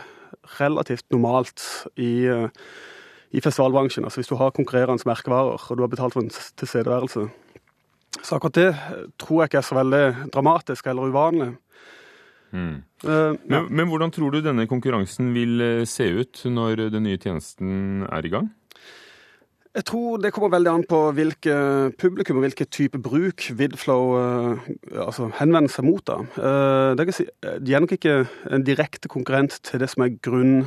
relativt 0.57 1.05
normalt 1.13 1.61
i, 1.97 2.25
eh, 2.25 2.49
i 3.31 3.41
festivalbransjen. 3.41 4.05
Altså 4.05 4.21
hvis 4.21 4.31
du 4.31 4.35
har 4.39 4.55
konkurrerende 4.55 5.05
merkevarer 5.05 5.57
og 5.59 5.77
du 5.77 5.83
har 5.83 5.91
betalt 5.91 6.15
for 6.15 6.25
en 6.25 6.33
tilstedeværelse. 6.33 7.27
Så 8.23 8.35
akkurat 8.35 8.55
det 8.55 8.69
tror 9.21 9.41
jeg 9.41 9.51
ikke 9.51 9.61
er 9.61 9.67
så 9.67 9.75
veldig 9.77 10.05
dramatisk 10.33 10.87
eller 10.87 11.11
uvanlig. 11.11 11.51
Mm. 12.51 12.81
Uh, 13.05 13.35
men, 13.45 13.67
men, 13.69 13.87
hvordan 13.87 14.11
tror 14.11 14.33
du 14.33 14.41
denne 14.41 14.65
konkurransen 14.67 15.33
vil 15.35 15.85
se 15.85 16.07
ut 16.09 16.41
når 16.49 16.89
den 16.89 17.05
nye 17.05 17.19
tjenesten 17.21 18.07
er 18.09 18.25
i 18.25 18.33
gang? 18.33 18.49
Jeg 19.77 19.85
tror 19.85 20.17
det 20.17 20.31
kommer 20.33 20.49
veldig 20.49 20.71
an 20.71 20.83
på 20.89 20.99
hvilke 21.13 21.55
publikum 22.01 22.39
og 22.39 22.47
hvilken 22.47 22.67
type 22.73 22.97
bruk 23.05 23.45
Vidflow 23.53 24.15
uh, 24.17 24.69
altså 25.05 25.29
henvender 25.37 25.69
seg 25.69 25.85
mot. 25.85 26.01
da. 26.09 26.17
Uh, 26.97 27.11
si, 27.13 27.27
de 27.61 27.75
er 27.75 27.83
nok 27.83 27.93
ikke 27.93 28.15
en 28.49 28.65
direkte 28.65 29.11
konkurrent 29.11 29.59
til 29.69 29.79
det 29.79 29.91
som 29.93 30.07
er 30.07 30.17
grunn, 30.25 30.65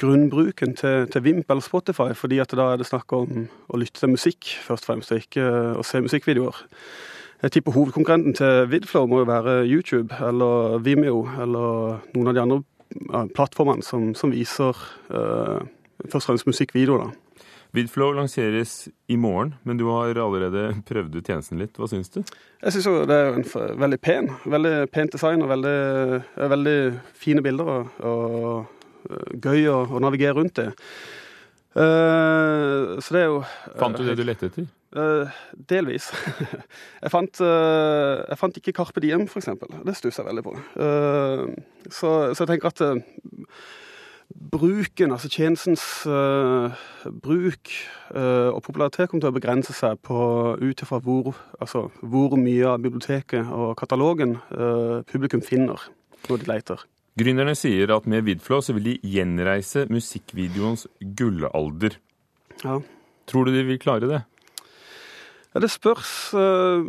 grunnbruken 0.00 0.76
til, 0.78 1.06
til, 1.12 1.24
Vimp 1.24 1.50
eller 1.50 1.64
Spotify, 1.64 2.12
fordi 2.14 2.38
at 2.42 2.54
da 2.56 2.72
er 2.72 2.80
det 2.80 2.88
snakk 2.88 3.12
om 3.16 3.46
å 3.68 3.80
lytte 3.80 4.00
til 4.02 4.14
musikk 4.14 4.52
først 4.66 4.86
og 4.86 4.92
fremst, 4.92 5.12
og 5.12 5.24
ikke 5.24 5.44
å 5.80 5.84
se 5.86 6.02
musikkvideoer. 6.04 6.62
Jeg 7.42 7.52
tipper 7.52 7.74
hovedkonkurrenten 7.76 8.36
til 8.38 8.70
Vidflow 8.72 9.08
må 9.10 9.20
jo 9.20 9.28
være 9.28 9.58
YouTube 9.68 10.14
eller 10.24 10.78
Vimeo 10.84 11.26
eller 11.42 12.00
noen 12.14 12.30
av 12.32 12.36
de 12.36 12.42
andre 12.46 13.26
plattformene 13.36 13.84
som, 13.84 14.14
som 14.16 14.32
viser 14.32 14.72
uh, 15.12 15.60
først 16.06 16.24
og 16.24 16.30
fremst 16.30 16.48
musikkvideoer. 16.48 17.04
da. 17.04 17.26
Vidflow 17.76 18.14
lanseres 18.16 18.88
i 19.12 19.18
morgen, 19.20 19.54
men 19.68 19.76
du 19.76 19.84
har 19.90 20.16
allerede 20.16 20.70
prøvd 20.88 21.18
ut 21.18 21.26
tjenesten 21.28 21.60
litt. 21.60 21.76
Hva 21.76 21.88
syns 21.90 22.08
du? 22.14 22.22
Jeg 22.62 22.72
syns 22.72 22.88
det 23.10 23.18
er 23.18 23.36
en 23.36 23.44
veldig 23.82 23.98
pen. 24.00 24.30
Veldig 24.48 24.74
pent 24.94 25.12
design 25.12 25.44
og 25.44 25.50
veldig, 25.50 25.76
veldig 26.54 26.78
fine 27.20 27.44
bilder. 27.44 27.72
Og, 27.74 28.00
og 28.00 28.75
gøy 29.42 29.68
å, 29.72 29.78
å, 29.86 30.02
navigere 30.02 30.36
rundt 30.38 30.58
det. 30.60 30.70
Uh, 31.76 32.96
så 33.04 33.12
det 33.12 33.20
er 33.20 33.26
jo 33.28 33.40
Fant 33.76 33.98
du 33.98 34.06
det 34.06 34.14
du 34.16 34.22
lette 34.24 34.48
etter? 34.48 34.68
Uh, 34.96 35.28
delvis. 35.68 36.08
jeg, 37.02 37.10
fant, 37.12 37.42
uh, 37.44 38.22
jeg, 38.22 38.38
fant, 38.40 38.60
ikke 38.60 38.72
Carpe 38.78 39.02
Diem, 39.04 39.26
f.eks. 39.28 39.50
Det 39.60 39.96
stusser 39.98 40.22
jeg 40.22 40.30
veldig 40.30 40.44
på. 40.46 40.54
Så, 41.90 42.14
så, 42.32 42.46
jeg 42.46 42.48
tenker 42.54 42.72
at 42.72 42.80
bruken, 44.56 45.12
altså 45.14 45.28
tjenestens 45.30 45.84
bruk 47.22 47.70
og 48.16 48.58
popularitet 48.66 49.10
kommer 49.10 49.22
til 49.22 49.30
å 49.30 49.36
begrense 49.36 49.76
seg 49.76 50.00
på 50.06 50.18
ut 50.58 50.82
ifra 50.82 50.98
hvor, 51.04 51.36
altså, 51.60 51.86
hvor 52.00 52.34
mye 52.40 52.72
av 52.72 52.82
biblioteket 52.82 53.52
og 53.54 53.76
katalogen 53.78 54.38
publikum 55.12 55.44
finner 55.46 55.86
når 56.26 56.42
de 56.42 56.50
leter. 56.50 56.86
Gründerne 57.16 57.54
sier 57.56 57.88
at 57.94 58.06
med 58.10 58.26
Vidflow 58.26 58.60
så 58.60 58.74
vil 58.76 58.90
de 58.90 58.94
gjenreise 59.08 59.86
musikkvideoens 59.88 60.84
gullalder. 61.16 61.96
Ja. 62.60 62.80
Tror 63.26 63.48
du 63.48 63.54
de 63.54 63.62
vil 63.64 63.80
klare 63.80 64.10
det? 64.10 64.22
Ja, 65.56 65.60
Det 65.60 65.70
spørs. 65.72 66.34
Eh, 66.36 66.84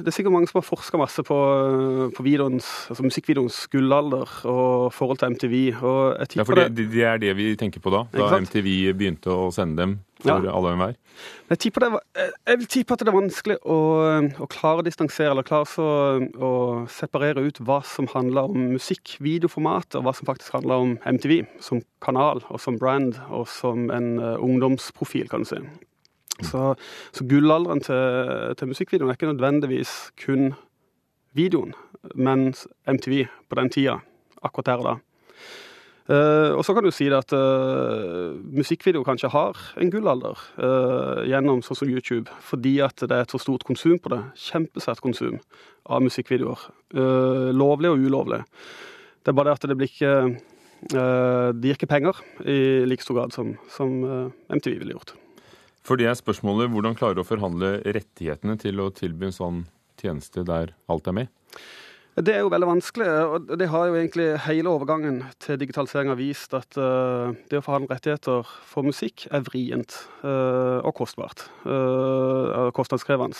det 0.00 0.08
er 0.08 0.14
sikkert 0.16 0.32
mange 0.32 0.48
som 0.48 0.62
har 0.62 0.64
forska 0.64 0.96
masse 0.96 1.20
på, 1.20 1.36
eh, 1.36 2.08
på 2.16 2.22
videoens, 2.24 2.64
altså 2.88 3.04
musikkvideoens 3.04 3.66
gullalder 3.68 4.46
og 4.48 4.92
forhold 4.96 5.18
til 5.18 5.34
MTV. 5.34 5.76
Og 5.82 6.16
jeg 6.16 6.38
ja, 6.40 6.42
for 6.42 6.54
det, 6.54 6.88
det, 6.88 7.02
er 7.04 7.18
det 7.18 7.36
vi 7.36 7.54
tenker 7.54 7.80
på 7.84 7.92
da? 7.92 8.06
Da 8.16 8.38
MTV 8.40 8.94
begynte 8.96 9.28
å 9.28 9.50
sende 9.52 9.82
dem 9.82 9.98
for 10.22 10.40
ja. 10.40 10.54
alle 10.54 10.70
og 10.70 10.78
enhver? 10.78 10.94
Jeg, 11.50 11.72
jeg, 11.74 12.58
vil 12.58 12.70
tippe 12.70 12.94
at 12.94 13.04
det 13.04 13.12
er 13.12 13.18
vanskelig 13.18 13.58
å, 13.60 13.76
å 14.40 14.48
klare 14.48 14.80
å 14.80 14.86
distansere, 14.86 15.34
eller 15.34 15.44
klare 15.44 15.68
å 15.68 16.52
separere 16.88 17.44
ut 17.44 17.60
hva 17.60 17.82
som 17.84 18.08
handler 18.14 18.48
om 18.48 18.70
musikkvideoformat, 18.78 19.98
og 19.98 20.06
hva 20.06 20.16
som 20.16 20.30
faktisk 20.30 20.56
handler 20.56 20.86
om 20.86 20.96
MTV 21.04 21.42
som 21.60 21.84
kanal 22.00 22.40
og 22.48 22.56
som 22.62 22.80
brand 22.80 23.20
og 23.28 23.44
som 23.52 23.90
en 23.92 24.16
ungdomsprofil, 24.16 25.28
kan 25.28 25.44
du 25.44 25.50
si. 25.52 25.60
Så, 26.46 26.74
så 27.12 27.26
gullalderen 27.26 27.82
til, 27.82 28.54
til, 28.58 28.70
musikkvideoen 28.70 29.10
er 29.10 29.18
ikke 29.18 29.32
nødvendigvis 29.32 29.94
kun 30.24 30.52
videoen, 31.34 31.74
men 32.14 32.52
MTV 32.86 33.26
på 33.48 33.58
den 33.58 33.70
tida. 33.74 33.98
Akkurat 34.42 34.66
der 34.66 34.82
og 34.82 34.88
da. 34.88 34.96
Uh, 36.08 36.56
og 36.56 36.62
så 36.64 36.72
kan 36.72 36.86
du 36.86 36.88
si 36.88 37.04
det 37.04 37.18
at 37.18 37.32
uh, 37.36 38.32
musikkvideo 38.56 39.02
kanskje 39.04 39.28
har 39.28 39.58
en 39.76 39.90
gullalder 39.92 40.40
uh, 40.56 41.20
gjennom 41.28 41.60
sånn 41.60 41.76
som 41.82 41.90
YouTube, 41.92 42.32
fordi 42.40 42.78
at 42.80 42.96
det 43.04 43.12
er 43.12 43.26
et 43.26 43.34
så 43.34 43.40
stort 43.42 43.66
konsum 43.68 43.98
på 44.00 44.14
det. 44.14 44.22
Kjempesvært 44.40 45.04
konsum 45.04 45.36
av 45.84 46.00
musikkvideoer. 46.04 46.64
lovlig 47.52 47.90
og 47.92 48.00
ulovlig. 48.08 48.40
Det 49.20 49.32
er 49.32 49.36
bare 49.36 49.50
det 49.50 49.58
at 49.58 49.68
det 49.68 49.76
blir 49.76 49.92
ikke 49.92 50.14
Det 50.88 51.64
gir 51.64 51.76
ikke 51.76 51.90
penger 51.90 52.20
i 52.46 52.84
like 52.86 53.02
stor 53.02 53.16
grad 53.16 53.32
som, 53.34 53.56
som 53.68 53.90
MTV 54.48 54.78
ville 54.78 54.94
gjort. 54.94 55.16
For 55.88 55.96
det 55.96 56.04
er 56.10 56.16
spørsmålet 56.18 56.68
hvordan 56.68 56.96
klarer 56.98 57.16
du 57.16 57.22
å 57.22 57.28
forhandle 57.28 57.78
rettighetene 57.86 58.58
til 58.60 58.80
å 58.84 58.90
tilby 58.92 59.30
en 59.30 59.36
sånn 59.36 59.60
tjeneste 59.96 60.44
der 60.44 60.74
alt 60.92 61.08
er 61.08 61.16
med? 61.16 61.30
Det 62.18 62.34
er 62.34 62.42
jo 62.42 62.50
veldig 62.50 62.66
vanskelig, 62.66 63.06
og 63.30 63.52
det 63.60 63.68
har 63.70 63.86
jo 63.88 63.94
egentlig 63.94 64.26
hele 64.42 64.72
overgangen 64.74 65.20
til 65.38 65.58
digitaliseringa 65.60 66.16
vist 66.18 66.52
at 66.56 66.74
uh, 66.74 67.30
det 67.48 67.60
å 67.60 67.62
forhandle 67.62 67.94
rettigheter 67.94 68.48
for 68.66 68.84
musikk 68.84 69.28
er 69.30 69.44
vrient 69.46 69.94
uh, 70.24 70.82
og 70.82 70.96
kostbart. 70.98 71.46
Uh, 71.62 72.68
kostnadskrevende. 72.74 73.38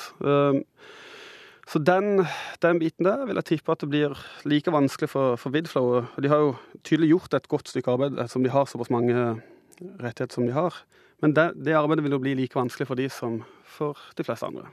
så 1.69 1.83
den, 1.83 2.23
den, 2.63 2.79
biten 2.79 3.05
der 3.11 3.27
vil 3.27 3.43
jeg 3.43 3.49
tippe 3.51 3.75
at 3.75 3.83
det 3.83 3.91
blir 3.91 4.15
like 4.47 4.73
vanskelig 4.73 5.11
for, 5.11 5.35
for 5.37 5.53
Vidflow. 5.53 6.07
De 6.23 6.31
har 6.31 6.47
jo 6.47 6.55
tydelig 6.81 7.11
gjort 7.11 7.35
et 7.35 7.51
godt 7.51 7.75
stykke 7.75 7.99
arbeid 7.99 8.23
som 8.31 8.47
de 8.47 8.55
har 8.55 8.71
såpass 8.71 8.95
mange 8.95 9.19
rettigheter 9.99 10.39
som 10.39 10.47
de 10.47 10.55
har. 10.55 10.79
Men 11.23 11.35
det, 11.35 11.49
det, 11.59 11.75
arbeidet 11.75 12.05
vil 12.07 12.15
jo 12.15 12.21
bli 12.23 12.35
like 12.39 12.59
vanskelig 12.59 12.87
for 12.87 12.99
de 12.99 13.09
som 13.11 13.41
for 13.67 13.99
de 14.17 14.27
fleste 14.27 14.47
andre. 14.47 14.69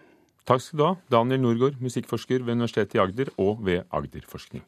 Takk 0.46 0.62
skal 0.62 0.78
du 0.78 0.84
ha, 0.86 0.94
Daniel 1.10 1.42
Norgård, 1.42 1.80
musikkforsker 1.82 2.44
ved 2.46 2.60
Universitetet 2.60 3.00
i 3.00 3.02
Agder 3.02 3.32
og 3.42 3.64
ved 3.66 3.82
Agderforskning. 3.90 4.62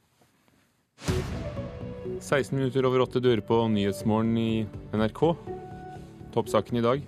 16 2.17 2.57
minutter 2.57 2.85
over 2.89 3.03
åtte 3.05 3.21
dører 3.21 3.43
på 3.45 3.59
Nyhetsmorgen 3.69 4.33
i 4.41 4.65
NRK. 4.97 5.21
Toppsaken 6.33 6.79
i 6.79 6.85
dag. 6.85 7.05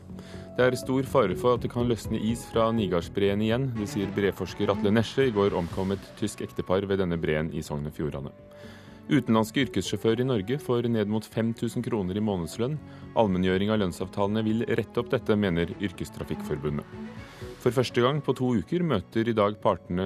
Det 0.59 0.67
er 0.67 0.77
stor 0.77 1.07
fare 1.09 1.37
for 1.39 1.55
at 1.55 1.63
det 1.63 1.71
kan 1.73 1.89
løsne 1.89 2.19
is 2.29 2.43
fra 2.51 2.67
Nigardsbreen 2.75 3.41
igjen. 3.41 3.69
Det 3.77 3.87
sier 3.89 4.11
breforsker 4.13 4.69
Atle 4.69 4.91
Nesje. 4.93 5.29
I 5.29 5.33
går 5.33 5.55
omkom 5.57 5.95
et 5.95 6.09
tysk 6.19 6.43
ektepar 6.45 6.85
ved 6.85 7.01
denne 7.01 7.17
breen 7.17 7.49
i 7.55 7.63
Sogn 7.65 7.89
og 7.89 7.95
Fjordane. 7.95 8.33
Utenlandske 9.09 9.63
yrkessjåfører 9.65 10.21
i 10.21 10.27
Norge 10.27 10.59
får 10.61 10.85
ned 10.93 11.09
mot 11.09 11.25
5000 11.25 11.81
kroner 11.81 12.17
i 12.19 12.21
månedslønn. 12.21 12.75
Allmenngjøring 13.17 13.71
av 13.73 13.79
lønnsavtalene 13.81 14.43
vil 14.45 14.61
rette 14.69 15.01
opp 15.01 15.09
dette, 15.09 15.33
mener 15.33 15.73
Yrkestrafikkforbundet. 15.81 16.85
For 17.59 17.73
første 17.73 18.05
gang 18.05 18.21
på 18.21 18.35
to 18.37 18.51
uker 18.61 18.85
møter 18.85 19.27
i 19.27 19.35
dag 19.35 19.57
partene 19.63 20.05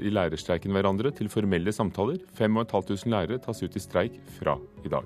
i 0.00 0.10
lærerstreiken 0.10 0.72
hverandre 0.72 1.12
til 1.12 1.28
formelle 1.30 1.74
samtaler. 1.76 2.16
5500 2.40 3.12
lærere 3.12 3.42
tas 3.44 3.60
ut 3.60 3.76
i 3.76 3.84
streik 3.84 4.16
fra 4.40 4.56
i 4.80 4.90
dag. 4.90 5.04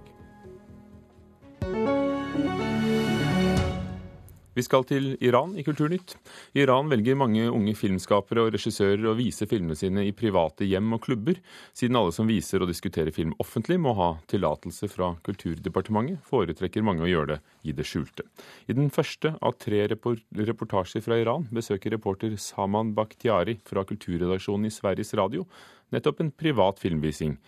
Vi 4.55 4.63
skal 4.63 4.85
til 4.87 5.13
Iran 5.25 5.57
i 5.59 5.65
Kulturnytt. 5.67 6.15
I 6.55 6.63
Iran 6.63 6.91
velger 6.93 7.19
mange 7.19 7.49
unge 7.51 7.75
filmskapere 7.79 8.45
og 8.45 8.53
regissører 8.55 9.09
å 9.11 9.17
vise 9.19 9.49
filmene 9.51 9.75
sine 9.79 10.05
i 10.07 10.15
private 10.15 10.67
hjem 10.69 10.95
og 10.95 11.03
klubber. 11.09 11.41
Siden 11.75 11.99
alle 11.99 12.15
som 12.15 12.31
viser 12.31 12.63
og 12.63 12.71
diskuterer 12.71 13.15
film 13.15 13.35
offentlig 13.43 13.81
må 13.83 13.97
ha 13.99 14.13
tillatelse 14.31 14.89
fra 14.93 15.15
Kulturdepartementet, 15.27 16.23
foretrekker 16.31 16.87
mange 16.87 17.07
å 17.07 17.11
gjøre 17.11 17.35
det 17.35 17.41
i 17.67 17.75
det 17.75 17.87
skjulte. 17.89 18.27
I 18.71 18.79
den 18.79 18.93
første 18.95 19.35
av 19.43 19.59
tre 19.59 19.85
reportasjer 19.91 21.05
fra 21.05 21.19
Iran 21.19 21.49
besøker 21.55 21.97
reporter 21.97 22.37
Saman 22.39 22.95
Bakhtiari 22.95 23.59
fra 23.67 23.85
kulturredaksjonen 23.89 24.71
i 24.71 24.75
Sveriges 24.75 25.15
Radio 25.19 25.49
nettopp 25.95 26.23
en 26.23 26.35
privat 26.35 26.83
filmvising 26.83 27.39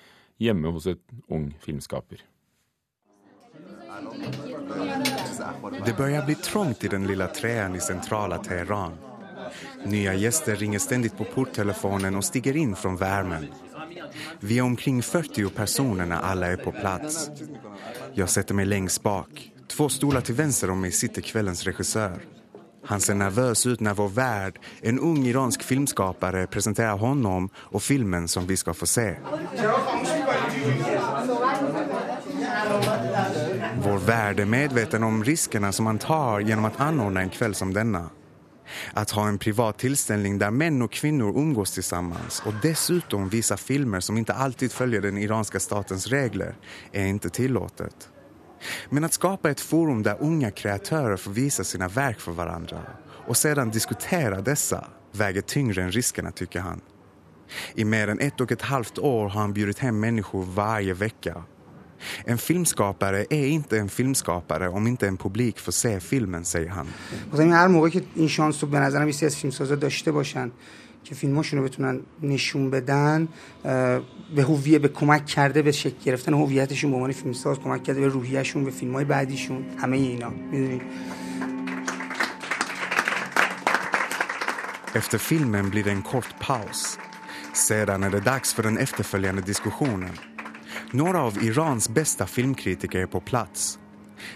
hjemme 0.42 0.72
hos 0.75 0.88
et 0.90 1.02
ung 1.32 1.52
filmskaper. 1.62 2.25
Det 5.87 5.96
börjar 5.96 6.25
bli 6.25 6.35
trångt 6.35 6.85
i 6.85 6.88
den 6.88 7.06
lilla 7.06 7.26
trean 7.26 7.75
i 7.75 7.80
centrala 7.80 8.38
Teheran. 8.38 8.92
Nya 9.85 10.14
gäster 10.14 10.56
ringer 10.56 10.78
ständigt 10.78 11.18
på 11.18 11.25
porttelefonen 11.25 12.14
och 12.14 12.25
stiger 12.25 12.56
in 12.56 12.76
från 12.76 12.96
värmen. 12.96 13.46
Vi 14.40 14.58
är 14.58 14.62
omkring 14.62 15.02
40 15.02 15.49
personer 15.49 16.06
när 16.06 16.20
alla 16.20 16.46
är 16.46 16.56
på 16.56 16.73
plats. 16.73 17.30
Jag 18.14 18.30
sätter 18.30 18.54
mig 18.54 18.66
längst 18.66 19.02
bak. 19.02 19.52
Två 19.68 19.88
stolar 19.88 20.20
till 20.20 20.35
vänster 20.35 20.70
om 20.70 20.80
mig 20.80 20.92
sitter 20.92 21.23
kvällens 21.23 21.64
regissör. 21.64 22.20
Han 22.85 23.00
ser 23.00 23.14
nervös 23.14 23.66
ut 23.66 23.80
när 23.80 23.94
vår 23.94 24.08
värd, 24.08 24.58
en 24.80 25.00
ung 25.00 25.26
iransk 25.26 25.62
filmskapare, 25.62 26.46
presenterar 26.46 26.96
honom 26.96 27.50
och 27.56 27.82
filmen 27.82 28.28
som 28.28 28.46
vi 28.46 28.56
ska 28.56 28.75
få 28.75 28.87
se. 28.87 29.16
Vår 34.06 34.12
värld 34.12 34.46
medveten 34.46 35.02
om 35.02 35.25
riskerna 35.25 35.72
som 35.72 35.84
man 35.84 35.98
tar 35.98 36.40
genom 36.40 36.64
att 36.64 36.80
anordna 36.80 37.20
en 37.20 37.28
kväll 37.28 37.54
som 37.54 37.72
denna. 37.72 38.10
Att 38.92 39.10
ha 39.10 39.28
en 39.28 39.38
privat 39.38 39.78
tillställning 39.78 40.38
där 40.38 40.50
män 40.50 40.82
och 40.82 40.92
kvinnor 40.92 41.38
umgås 41.38 41.72
tillsammans 41.72 42.42
och 42.46 42.52
dessutom 42.62 43.28
visa 43.28 43.56
filmer 43.56 44.00
som 44.00 44.16
inte 44.16 44.34
alltid 44.34 44.72
följer 44.72 45.00
den 45.00 45.18
iranska 45.18 45.60
statens 45.60 46.06
regler 46.06 46.56
är 46.92 47.06
inte 47.06 47.30
tillåtet. 47.30 48.08
Men 48.90 49.04
att 49.04 49.12
skapa 49.12 49.50
ett 49.50 49.60
forum 49.60 50.02
där 50.02 50.16
unga 50.20 50.50
kreatörer 50.50 51.16
får 51.16 51.30
visa 51.30 51.64
sina 51.64 51.88
verk 51.88 52.20
för 52.20 52.32
varandra 52.32 52.80
och 53.26 53.36
sedan 53.36 53.70
diskutera 53.70 54.40
dessa 54.40 54.84
väger 55.12 55.42
tyngre 55.42 55.82
än 55.82 55.92
riskerna, 55.92 56.30
tycker 56.30 56.60
han. 56.60 56.80
I 57.75 57.84
mer 57.84 58.08
än 58.08 58.20
ett 58.20 58.40
och 58.40 58.52
ett 58.52 58.62
halvt 58.62 58.98
år 58.98 59.28
har 59.28 59.40
han 59.40 59.52
bjudit 59.52 59.78
hem 59.78 60.00
människor 60.00 60.42
varje 60.42 60.94
vecka. 60.94 61.42
En 62.26 62.38
filmskapare 62.38 63.26
är 63.30 63.46
inte 63.46 63.78
en 63.78 63.88
filmskapare 63.88 64.68
om 64.68 64.86
inte 64.86 65.06
en 65.06 65.16
publik 65.16 65.58
får 65.58 65.72
se 65.72 66.00
filmen, 66.00 66.44
säger 66.44 66.70
han. 66.70 66.86
هر 67.52 67.68
موقع 67.68 67.88
که 67.88 68.02
این 68.14 68.28
شانس 68.28 68.64
رو 68.64 68.70
به 68.70 68.78
نظرم 68.78 69.08
یه 69.08 69.14
از 69.22 69.36
فیلمسازا 69.36 69.75
داشته 69.75 70.12
باشن 70.12 70.50
که 71.04 71.14
فیلماشون 71.14 71.58
رو 71.58 71.64
بتونن 71.64 72.00
نشون 72.22 72.70
بدن 72.70 73.28
به 74.34 74.42
هویت 74.42 74.80
به 74.80 74.88
کمک 74.88 75.26
کرده 75.26 75.62
به 75.62 75.72
شکل 75.72 75.96
گرفتن 76.04 76.34
هویتشون 76.34 76.90
به 76.90 76.96
عنوان 76.96 77.12
فیلمساز 77.12 77.58
کمک 77.58 77.82
کرده 77.82 78.00
به 78.00 78.08
روحیهشون 78.08 78.64
به 78.64 78.70
فیلم‌های 78.70 79.04
بعدیشون 79.04 79.64
همه 79.78 79.96
اینا 79.96 80.30
می‌دونید 80.50 80.82
Efter 84.94 85.18
filmen 85.18 85.70
blir 85.72 85.84
det 85.84 85.92
en 85.98 86.02
kort 86.02 86.32
paus. 86.38 86.98
Sedan 87.52 88.02
är 88.02 88.10
det 88.10 88.20
dags 88.20 88.54
för 88.54 88.62
den 88.62 88.78
efterföljande 88.78 89.42
diskussionen. 89.42 90.36
Några 90.91 91.21
av 91.21 91.43
Irans 91.43 91.89
bästa 91.89 92.25
filmkritiker 92.25 93.00
är 93.00 93.05
på 93.05 93.19
plats. 93.19 93.79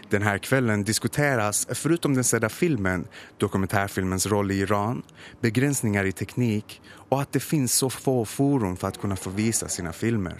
Den 0.09 0.21
här 0.21 0.37
kvällen 0.37 0.83
diskuteras, 0.83 1.67
förutom 1.69 2.13
den 2.13 2.23
sedda 2.23 2.49
filmen, 2.49 3.07
dokumentärfilmens 3.37 4.27
roll 4.27 4.51
i 4.51 4.55
Iran, 4.55 5.03
begränsningar 5.41 6.05
i 6.05 6.11
teknik 6.11 6.81
och 7.09 7.21
att 7.21 7.31
det 7.33 7.39
finns 7.39 7.73
så 7.73 7.89
få 7.89 8.25
forum 8.25 8.77
för 8.77 8.87
att 8.87 8.97
kunna 9.01 9.15
få 9.15 9.29
visa 9.29 9.67
sina 9.67 9.93
filmer. 9.93 10.37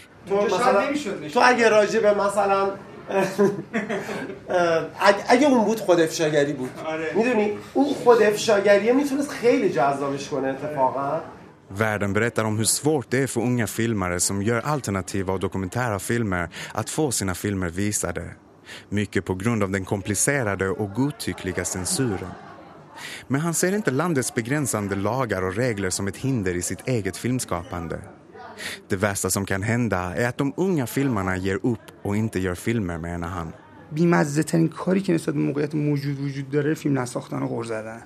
تو 1.33 1.39
اگه 1.39 1.69
راجع 1.69 1.99
به 1.99 2.13
مثلا 2.13 2.71
اگه 5.27 5.47
اون 5.47 5.65
بود 5.65 5.79
خود 5.79 5.99
افشاگری 5.99 6.53
بود 6.53 6.69
میدونی 7.15 7.57
اون 7.73 7.93
خود 7.93 8.21
افشاگریه 8.21 8.93
میتونست 8.93 9.31
خیلی 9.31 9.69
جذابش 9.69 10.29
کنه 10.29 10.47
اتفاقا 10.47 11.21
Världen 11.69 12.13
berättar 12.13 12.43
om 12.43 12.57
hur 12.57 12.65
svårt 12.65 13.11
det 13.11 13.23
är 13.23 13.27
för 13.27 13.41
unga 13.41 13.67
filmare 13.67 14.19
som 14.19 14.41
gör 14.43 14.61
alternativa 14.61 15.33
och 15.33 15.39
dokumentära 15.39 15.99
filmer 15.99 16.49
att 16.73 16.89
få 16.89 17.11
sina 17.11 17.35
filmer 17.35 17.69
visade. 17.69 18.31
Mycket 18.89 19.25
på 19.25 19.35
grund 19.35 19.63
av 19.63 19.71
den 19.71 19.85
komplicerade 19.85 20.69
och 20.69 20.93
godtyckliga 20.93 21.65
censuren. 21.65 22.31
Men 23.27 23.41
han 23.41 23.53
ser 23.53 23.75
inte 23.75 23.91
landets 23.91 24.33
begränsande 24.33 24.95
lagar 24.95 25.41
och 25.41 25.55
regler 25.55 25.89
som 25.89 26.07
ett 26.07 26.17
hinder 26.17 26.55
i 26.55 26.61
sitt 26.61 26.87
eget 26.87 27.17
filmskapande. 27.17 28.01
Det 28.87 28.95
värsta 28.95 29.29
som 29.29 29.45
kan 29.45 29.63
hända 29.63 30.15
är 30.15 30.27
att 30.27 30.37
de 30.37 30.53
unga 30.57 30.87
filmarna 30.87 31.37
ger 31.37 31.59
upp 31.63 31.81
och 32.03 32.17
inte 32.17 32.39
gör 32.39 32.55
filmer, 32.55 32.97
menar 32.97 33.27
han. 33.27 33.53
بیمزه 33.91 34.43
ترین 34.43 34.67
کاری 34.67 35.01
که 35.01 35.13
نسبت 35.13 35.33
به 35.33 35.39
موقعیت 35.39 35.75
موجود 35.75 36.19
وجود 36.19 36.49
داره 36.49 36.73
فیلم 36.73 36.99
نساختن 36.99 37.43
و 37.43 37.47
غور 37.47 37.63
زدن 37.63 38.01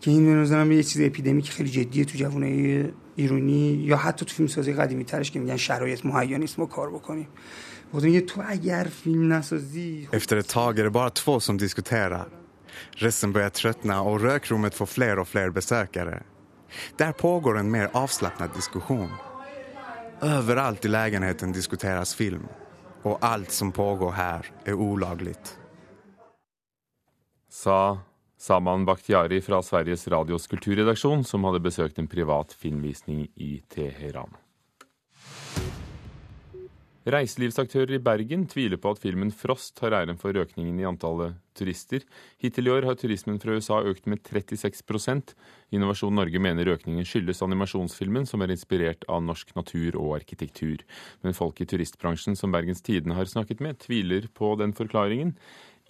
که 0.00 0.10
این 0.10 0.36
نظرم 0.36 0.72
یه 0.72 0.82
چیز 0.82 1.02
اپیدمی 1.02 1.42
که 1.42 1.52
خیلی 1.52 1.70
جدیه 1.70 2.04
تو 2.04 2.18
جوانای 2.18 2.84
ایرانی 3.16 3.72
یا 3.72 3.96
حتی 3.96 4.24
تو 4.24 4.34
فیلم 4.34 4.48
سازی 4.48 4.72
قدیمی 4.72 5.04
ترش 5.04 5.30
که 5.30 5.40
میگن 5.40 5.56
شرایط 5.56 6.06
مهیا 6.06 6.38
نیست 6.38 6.58
ما 6.58 6.66
کار 6.66 6.90
بکنیم 6.90 7.28
بخاطر 7.92 8.20
تو 8.20 8.42
اگر 8.46 8.84
فیلم 8.84 9.32
نسازی 9.32 10.08
Efter 10.12 10.36
ett 10.36 10.48
tag 10.48 10.78
är 10.78 10.84
det 10.84 10.90
bara 10.90 11.10
två 11.10 11.40
som 11.40 11.58
diskuterar. 11.58 12.28
Resten 12.92 13.32
börjar 13.32 13.50
tröttna 13.50 14.02
och 14.02 14.20
rökrummet 14.20 14.74
får 14.74 14.86
fler 14.86 15.18
och 15.18 15.28
fler 15.28 15.50
besökare. 15.50 16.22
Där 16.96 17.12
pågår 17.12 17.58
en 17.58 17.70
mer 17.70 17.90
avslappnad 17.92 18.50
diskussion. 18.54 19.08
Överallt 20.22 20.84
i 20.84 20.88
lägenheten 20.88 21.52
diskuteras 21.52 22.14
film. 22.14 22.46
Och 23.02 23.18
allt 23.20 23.50
som 23.50 23.72
pågår 23.72 24.10
här 24.10 24.46
är 24.64 24.74
olagligt. 24.74 25.58
Sa 27.50 27.98
Saman 28.40 28.86
Bakhtiari 28.88 29.42
fra 29.44 29.58
Sveriges 29.62 30.08
Radios 30.08 30.46
kulturredaksjon, 30.48 31.26
som 31.28 31.44
hadde 31.44 31.60
besøkt 31.60 31.98
en 32.00 32.08
privat 32.08 32.54
filmvisning 32.56 33.26
i 33.36 33.58
Teheran. 33.68 34.32
Reiselivsaktører 37.10 37.98
i 37.98 38.00
Bergen 38.00 38.46
tviler 38.48 38.80
på 38.80 38.94
at 38.94 39.00
filmen 39.02 39.28
Frost 39.32 39.80
har 39.84 39.92
æren 39.96 40.16
for 40.20 40.36
økningen 40.36 40.80
i 40.80 40.88
antallet 40.88 41.36
turister. 41.56 42.04
Hittil 42.40 42.68
i 42.68 42.72
år 42.72 42.88
har 42.88 42.96
turismen 43.00 43.40
fra 43.40 43.56
USA 43.56 43.82
økt 43.84 44.08
med 44.08 44.20
36% 44.24 45.34
Innovasjon 45.70 46.16
Norge 46.16 46.40
mener 46.42 46.68
økningen 46.72 47.06
skyldes 47.06 47.40
animasjonsfilmen, 47.46 48.26
som 48.26 48.42
er 48.42 48.50
inspirert 48.50 49.04
av 49.08 49.22
norsk 49.22 49.52
natur 49.54 49.96
og 50.00 50.16
arkitektur. 50.18 50.82
Men 51.22 51.36
folk 51.36 51.60
i 51.62 51.68
turistbransjen 51.70 52.38
som 52.38 52.52
Bergens 52.52 52.82
Tidende 52.82 53.14
har 53.18 53.30
snakket 53.30 53.62
med, 53.62 53.78
tviler 53.84 54.26
på 54.34 54.56
den 54.58 54.74
forklaringen. 54.76 55.36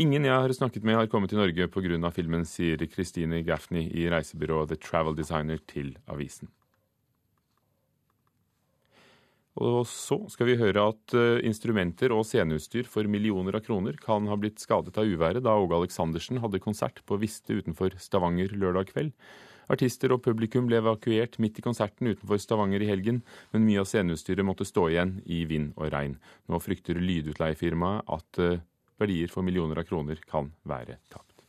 Ingen 0.00 0.24
jeg 0.24 0.32
har 0.32 0.52
snakket 0.56 0.84
med, 0.86 0.96
har 0.96 1.08
kommet 1.12 1.28
til 1.28 1.40
Norge 1.40 1.66
pga. 1.68 2.10
filmen, 2.14 2.46
sier 2.48 2.80
Christine 2.88 3.42
Gaffney 3.44 3.84
i 3.92 4.08
reisebyrået 4.08 4.70
The 4.70 4.78
Travel 4.80 5.16
Designer 5.16 5.58
til 5.68 5.98
avisen. 6.08 6.48
Og 9.60 9.84
så 9.90 10.16
skal 10.32 10.46
vi 10.46 10.56
høre 10.56 10.86
at 10.94 11.14
eh, 11.18 11.42
instrumenter 11.44 12.14
og 12.16 12.24
sceneutstyr 12.24 12.88
for 12.88 13.04
millioner 13.04 13.58
av 13.58 13.64
kroner 13.66 13.98
kan 14.00 14.24
ha 14.30 14.38
blitt 14.40 14.62
skadet 14.62 14.96
av 14.96 15.04
uværet 15.04 15.44
da 15.44 15.58
Åge 15.58 15.76
Aleksandersen 15.76 16.40
hadde 16.40 16.62
konsert 16.62 17.02
på 17.04 17.18
Viste 17.20 17.58
utenfor 17.58 17.98
Stavanger 18.00 18.54
lørdag 18.56 18.94
kveld. 18.94 19.12
Artister 19.70 20.14
og 20.14 20.22
publikum 20.24 20.70
ble 20.70 20.80
evakuert 20.80 21.36
midt 21.42 21.60
i 21.60 21.66
konserten 21.66 22.08
utenfor 22.08 22.40
Stavanger 22.40 22.80
i 22.80 22.88
helgen, 22.88 23.20
men 23.52 23.66
mye 23.66 23.82
av 23.82 23.90
sceneutstyret 23.90 24.46
måtte 24.46 24.64
stå 24.64 24.88
igjen 24.88 25.18
i 25.26 25.44
vind 25.50 25.74
og 25.76 25.92
regn. 25.92 26.16
Nå 26.48 26.62
frykter 26.62 26.98
lydutleiefirmaet 26.98 28.08
at 28.16 28.40
eh, 28.40 28.62
verdier 29.00 29.32
for 29.32 29.46
millioner 29.46 29.80
av 29.82 29.88
kroner 29.88 30.20
kan 30.28 30.52
være 30.68 31.00
tapt. 31.12 31.40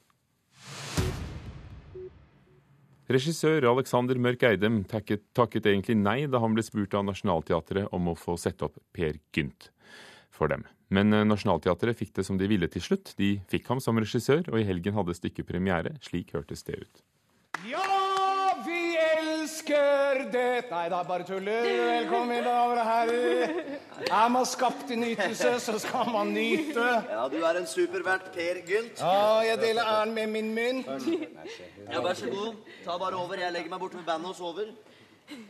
Regissør 3.11 3.65
Alexander 3.67 4.15
Mørk 4.21 4.45
Eidem 4.47 4.83
takket, 4.87 5.25
takket, 5.35 5.67
egentlig 5.67 5.97
nei 5.99 6.29
da 6.31 6.39
han 6.39 6.53
ble 6.55 6.63
spurt 6.63 6.93
av 6.95 7.03
Nationaltheatret 7.09 7.91
om 7.91 8.11
å 8.11 8.15
få 8.15 8.37
sette 8.39 8.63
opp 8.67 8.79
Per 8.95 9.19
Gynt 9.35 9.67
for 10.31 10.51
dem. 10.51 10.63
Men 10.91 11.11
eh, 11.15 11.27
Nationaltheatret 11.27 11.99
fikk 11.99 12.15
det 12.19 12.25
som 12.27 12.39
de 12.39 12.47
ville 12.51 12.69
til 12.71 12.83
slutt. 12.83 13.13
De 13.19 13.33
fikk 13.51 13.67
ham 13.71 13.81
som 13.83 13.99
regissør, 13.99 14.45
og 14.51 14.59
i 14.59 14.67
helgen 14.67 14.95
hadde 14.95 15.15
stykket 15.17 15.49
premiere. 15.49 15.95
Slik 16.03 16.31
hørtes 16.35 16.63
det 16.67 16.83
ut. 16.83 17.03
Det 20.33 20.69
Nei 20.71 20.83
da, 20.91 21.01
bare 21.07 21.25
tuller. 21.27 21.65
Velkommen, 21.65 22.29
mine 22.31 22.43
damer 22.45 22.81
og 22.81 22.87
herrer. 22.87 23.55
Er 24.07 24.29
man 24.33 24.45
skapt 24.47 24.91
i 24.93 24.97
nytelse, 24.99 25.55
så 25.63 25.75
skal 25.81 26.11
man 26.13 26.31
nyte. 26.35 26.85
Ja, 27.09 27.25
du 27.31 27.37
er 27.41 27.59
en 27.59 27.67
supervert, 27.69 28.31
Per 28.35 28.61
Gynt. 28.67 29.01
Ja, 29.01 29.41
jeg 29.45 29.59
deler 29.61 29.89
æren 29.95 30.15
med 30.15 30.31
min 30.31 30.53
mynt. 30.55 30.87
Ja, 31.91 32.01
Vær 32.01 32.15
så 32.17 32.31
god. 32.31 32.55
Ta 32.85 32.97
bare 33.01 33.19
over. 33.19 33.37
Jeg 33.41 33.53
legger 33.53 33.73
meg 33.73 33.83
bort 33.83 33.97
med 33.99 34.07
bandet 34.07 34.31
og 34.33 34.39
sover. 34.39 34.71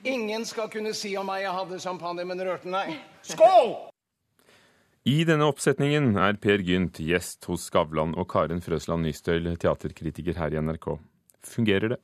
Ingen 0.05 0.45
skal 0.45 0.69
kunne 0.69 0.93
si 0.97 1.13
om 1.17 1.25
meg 1.29 1.45
jeg 1.45 1.55
hadde 1.57 1.79
champagne, 1.81 2.25
men 2.27 2.43
rørte 2.45 2.69
nei. 2.69 2.99
Skål! 3.25 3.73
I 5.09 5.23
denne 5.25 5.47
oppsetningen 5.49 6.11
er 6.21 6.37
Per 6.37 6.61
Gynt 6.61 6.99
gjest 7.01 7.47
hos 7.49 7.63
Skavlan 7.71 8.13
og 8.21 8.27
Karen 8.29 8.61
Frøsland 8.61 9.01
Nystøl, 9.07 9.49
teaterkritiker 9.57 10.37
her 10.37 10.53
i 10.53 10.61
NRK. 10.61 10.91
Fungerer 11.41 11.95
det? 11.95 11.97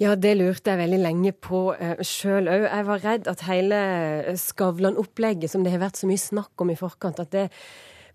Ja, 0.00 0.14
det 0.16 0.32
lurte 0.38 0.72
jeg 0.72 0.80
veldig 0.80 1.00
lenge 1.02 1.32
på 1.36 1.66
uh, 1.76 2.00
sjøl 2.06 2.48
òg. 2.50 2.64
Jeg 2.64 2.86
var 2.88 3.02
redd 3.04 3.28
at 3.30 3.44
hele 3.46 3.80
Skavlan-opplegget, 4.40 5.52
som 5.52 5.64
det 5.64 5.74
har 5.74 5.82
vært 5.84 6.00
så 6.00 6.08
mye 6.08 6.20
snakk 6.20 6.64
om 6.64 6.72
i 6.72 6.78
forkant, 6.78 7.20
at 7.20 7.32
det 7.34 7.48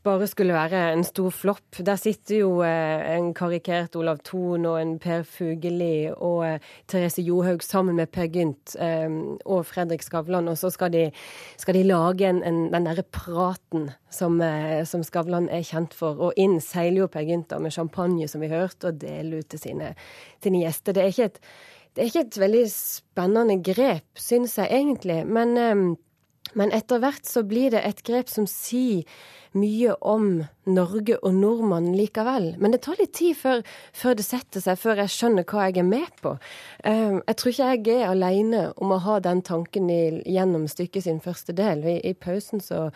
bare 0.07 0.27
skulle 0.29 0.55
være 0.55 0.81
en 0.93 1.03
stor 1.05 1.31
flopp. 1.33 1.79
Der 1.85 1.99
sitter 1.99 2.39
jo 2.39 2.61
eh, 2.65 3.03
en 3.17 3.33
karikert 3.35 3.95
Olav 3.99 4.21
Thon 4.25 4.65
og 4.69 4.77
en 4.79 4.95
Per 5.03 5.25
Fugelli 5.27 6.07
og 6.13 6.45
eh, 6.47 6.65
Therese 6.87 7.23
Johaug 7.25 7.65
sammen 7.65 7.97
med 7.99 8.11
Per 8.15 8.29
Gynt 8.31 8.77
eh, 8.79 9.11
og 9.45 9.65
Fredrik 9.67 10.05
Skavlan, 10.05 10.47
og 10.47 10.57
så 10.59 10.71
skal 10.73 10.93
de, 10.93 11.03
skal 11.59 11.77
de 11.77 11.83
lage 11.89 12.29
en, 12.29 12.41
en, 12.47 12.63
den 12.73 12.87
derre 12.87 13.03
praten 13.03 13.89
som, 14.13 14.39
som, 14.87 15.03
Skavlan 15.03 15.49
er 15.53 15.65
kjent 15.67 15.95
for. 15.97 16.19
Og 16.29 16.39
inn 16.39 16.59
seiler 16.63 17.03
jo 17.03 17.11
Per 17.11 17.27
Gynt 17.27 17.55
med 17.59 17.75
champagne, 17.75 18.29
som 18.31 18.43
vi 18.43 18.51
hørte, 18.51 18.91
og 18.91 19.01
deler 19.03 19.43
ut 19.43 19.51
til 19.51 19.61
sine, 19.61 19.93
sine 20.43 20.63
gjester. 20.63 20.95
Det 20.95 21.03
er, 21.03 21.21
et, 21.27 21.39
det 21.93 22.03
er 22.03 22.11
ikke 22.11 22.25
et 22.29 22.41
veldig 22.47 22.65
spennende 22.71 23.59
grep, 23.65 24.07
syns 24.17 24.57
jeg 24.61 24.71
egentlig. 24.71 25.23
men 25.27 25.97
men 26.57 26.73
etter 26.73 27.01
hvert 27.03 27.27
så 27.27 27.43
blir 27.45 27.71
det 27.73 27.83
et 27.85 28.03
grep 28.05 28.31
som 28.31 28.47
sier 28.49 29.05
mye 29.57 29.93
om 30.05 30.27
Norge 30.67 31.17
og 31.21 31.35
nordmannen 31.37 31.95
likevel. 31.97 32.49
Men 32.61 32.73
det 32.73 32.81
tar 32.85 32.99
litt 32.99 33.13
tid 33.17 33.37
før, 33.39 33.63
før, 33.95 34.17
det 34.17 34.25
setter 34.27 34.63
seg, 34.63 34.79
før 34.81 35.01
jeg 35.03 35.13
skjønner 35.13 35.47
hva 35.47 35.67
jeg 35.67 35.79
er 35.81 35.87
med 35.87 36.19
på. 36.21 36.35
Uh, 36.83 37.19
jeg 37.21 37.37
tror 37.39 37.53
ikke 37.53 37.69
jeg 37.71 38.01
er 38.01 38.11
alene 38.11 38.63
om 38.75 38.93
å 38.93 39.01
ha 39.05 39.19
den 39.23 39.43
tanken 39.45 39.89
i, 39.93 40.01
gjennom 40.25 40.67
stykket 40.71 41.07
sin 41.07 41.23
første 41.23 41.55
del. 41.57 41.85
I, 41.87 41.97
i 42.11 42.13
pausen 42.13 42.63
så, 42.63 42.87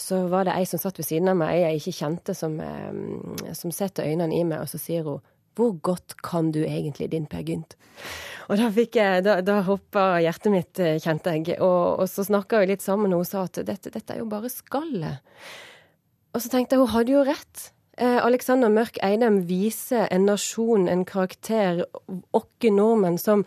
så, 0.00 0.24
var 0.32 0.48
det 0.48 0.56
ei 0.56 0.66
som 0.68 0.82
satt 0.82 0.98
ved 1.00 1.10
siden 1.10 1.32
av 1.32 1.40
meg, 1.42 1.54
ei 1.54 1.66
jeg 1.66 1.82
ikke 1.82 1.98
kjente, 2.00 2.36
som, 2.38 2.56
um, 2.58 3.36
som 3.56 3.74
setter 3.74 4.08
øynene 4.08 4.38
i 4.38 4.46
meg, 4.46 4.64
og 4.64 4.72
så 4.72 4.80
sier 4.80 5.06
hun 5.06 5.20
Hvor 5.60 5.74
godt 5.92 6.16
kan 6.24 6.52
du 6.54 6.62
egentlig 6.64 7.10
din 7.12 7.26
Per 7.28 7.44
Gynt? 7.44 7.76
Og 8.50 8.56
da, 8.58 8.70
fikk 8.74 8.96
jeg, 8.98 9.24
da, 9.26 9.36
da 9.44 9.60
hoppa 9.66 10.04
hjertet 10.24 10.54
mitt, 10.54 10.78
eh, 10.82 10.96
kjente 11.02 11.34
jeg. 11.36 11.58
Og, 11.60 12.00
og 12.00 12.08
så 12.10 12.24
snakka 12.26 12.62
vi 12.62 12.72
litt 12.72 12.82
sammen, 12.82 13.12
og 13.12 13.22
hun 13.22 13.28
sa 13.28 13.44
at 13.44 13.60
dette, 13.68 13.92
dette 13.92 14.16
er 14.16 14.22
jo 14.22 14.30
bare 14.30 14.50
skallet. 14.50 15.20
Og 16.34 16.42
så 16.42 16.50
tenkte 16.50 16.74
jeg 16.74 16.82
hun 16.82 16.94
hadde 16.94 17.14
jo 17.14 17.26
rett. 17.28 17.68
Eh, 18.00 18.18
Alexander 18.24 18.72
Mørk 18.72 18.98
Eidem 19.04 19.42
viser 19.46 20.08
en 20.10 20.26
nasjon, 20.30 20.88
en 20.88 21.04
karakter, 21.04 21.84
oss 22.32 22.48
nordmenn, 22.64 23.20
som, 23.20 23.44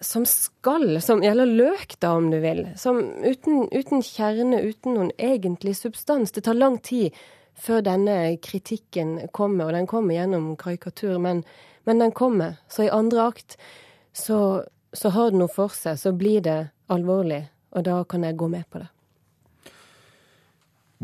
som 0.00 0.24
skal, 0.26 0.96
som 1.04 1.22
gjelder 1.22 1.52
løk, 1.60 1.98
da, 2.00 2.16
om 2.16 2.30
du 2.32 2.40
vil. 2.42 2.64
Som 2.80 3.02
uten, 3.22 3.68
uten 3.70 4.02
kjerne, 4.02 4.64
uten 4.64 4.96
noen 4.96 5.12
egentlig 5.20 5.76
substans. 5.78 6.32
Det 6.32 6.46
tar 6.48 6.58
lang 6.58 6.80
tid 6.80 7.14
før 7.56 7.82
denne 7.84 8.36
kritikken 8.44 9.18
kommer, 9.36 9.68
og 9.68 9.76
den 9.76 9.88
kommer 9.90 10.16
gjennom 10.16 10.54
karikatur, 10.60 11.18
men, 11.22 11.42
men 11.88 12.02
den 12.02 12.12
kommer. 12.12 12.58
Så 12.68 12.86
i 12.86 12.92
andre 12.92 13.28
akt 13.30 13.56
så, 14.16 14.64
så 14.92 15.12
har 15.14 15.32
det 15.32 15.40
noe 15.40 15.52
for 15.52 15.72
seg. 15.74 15.98
Så 16.00 16.12
blir 16.16 16.44
det 16.44 16.58
alvorlig, 16.92 17.46
og 17.72 17.86
da 17.88 18.02
kan 18.08 18.26
jeg 18.26 18.38
gå 18.38 18.50
med 18.52 18.68
på 18.70 18.84
det. 18.84 18.90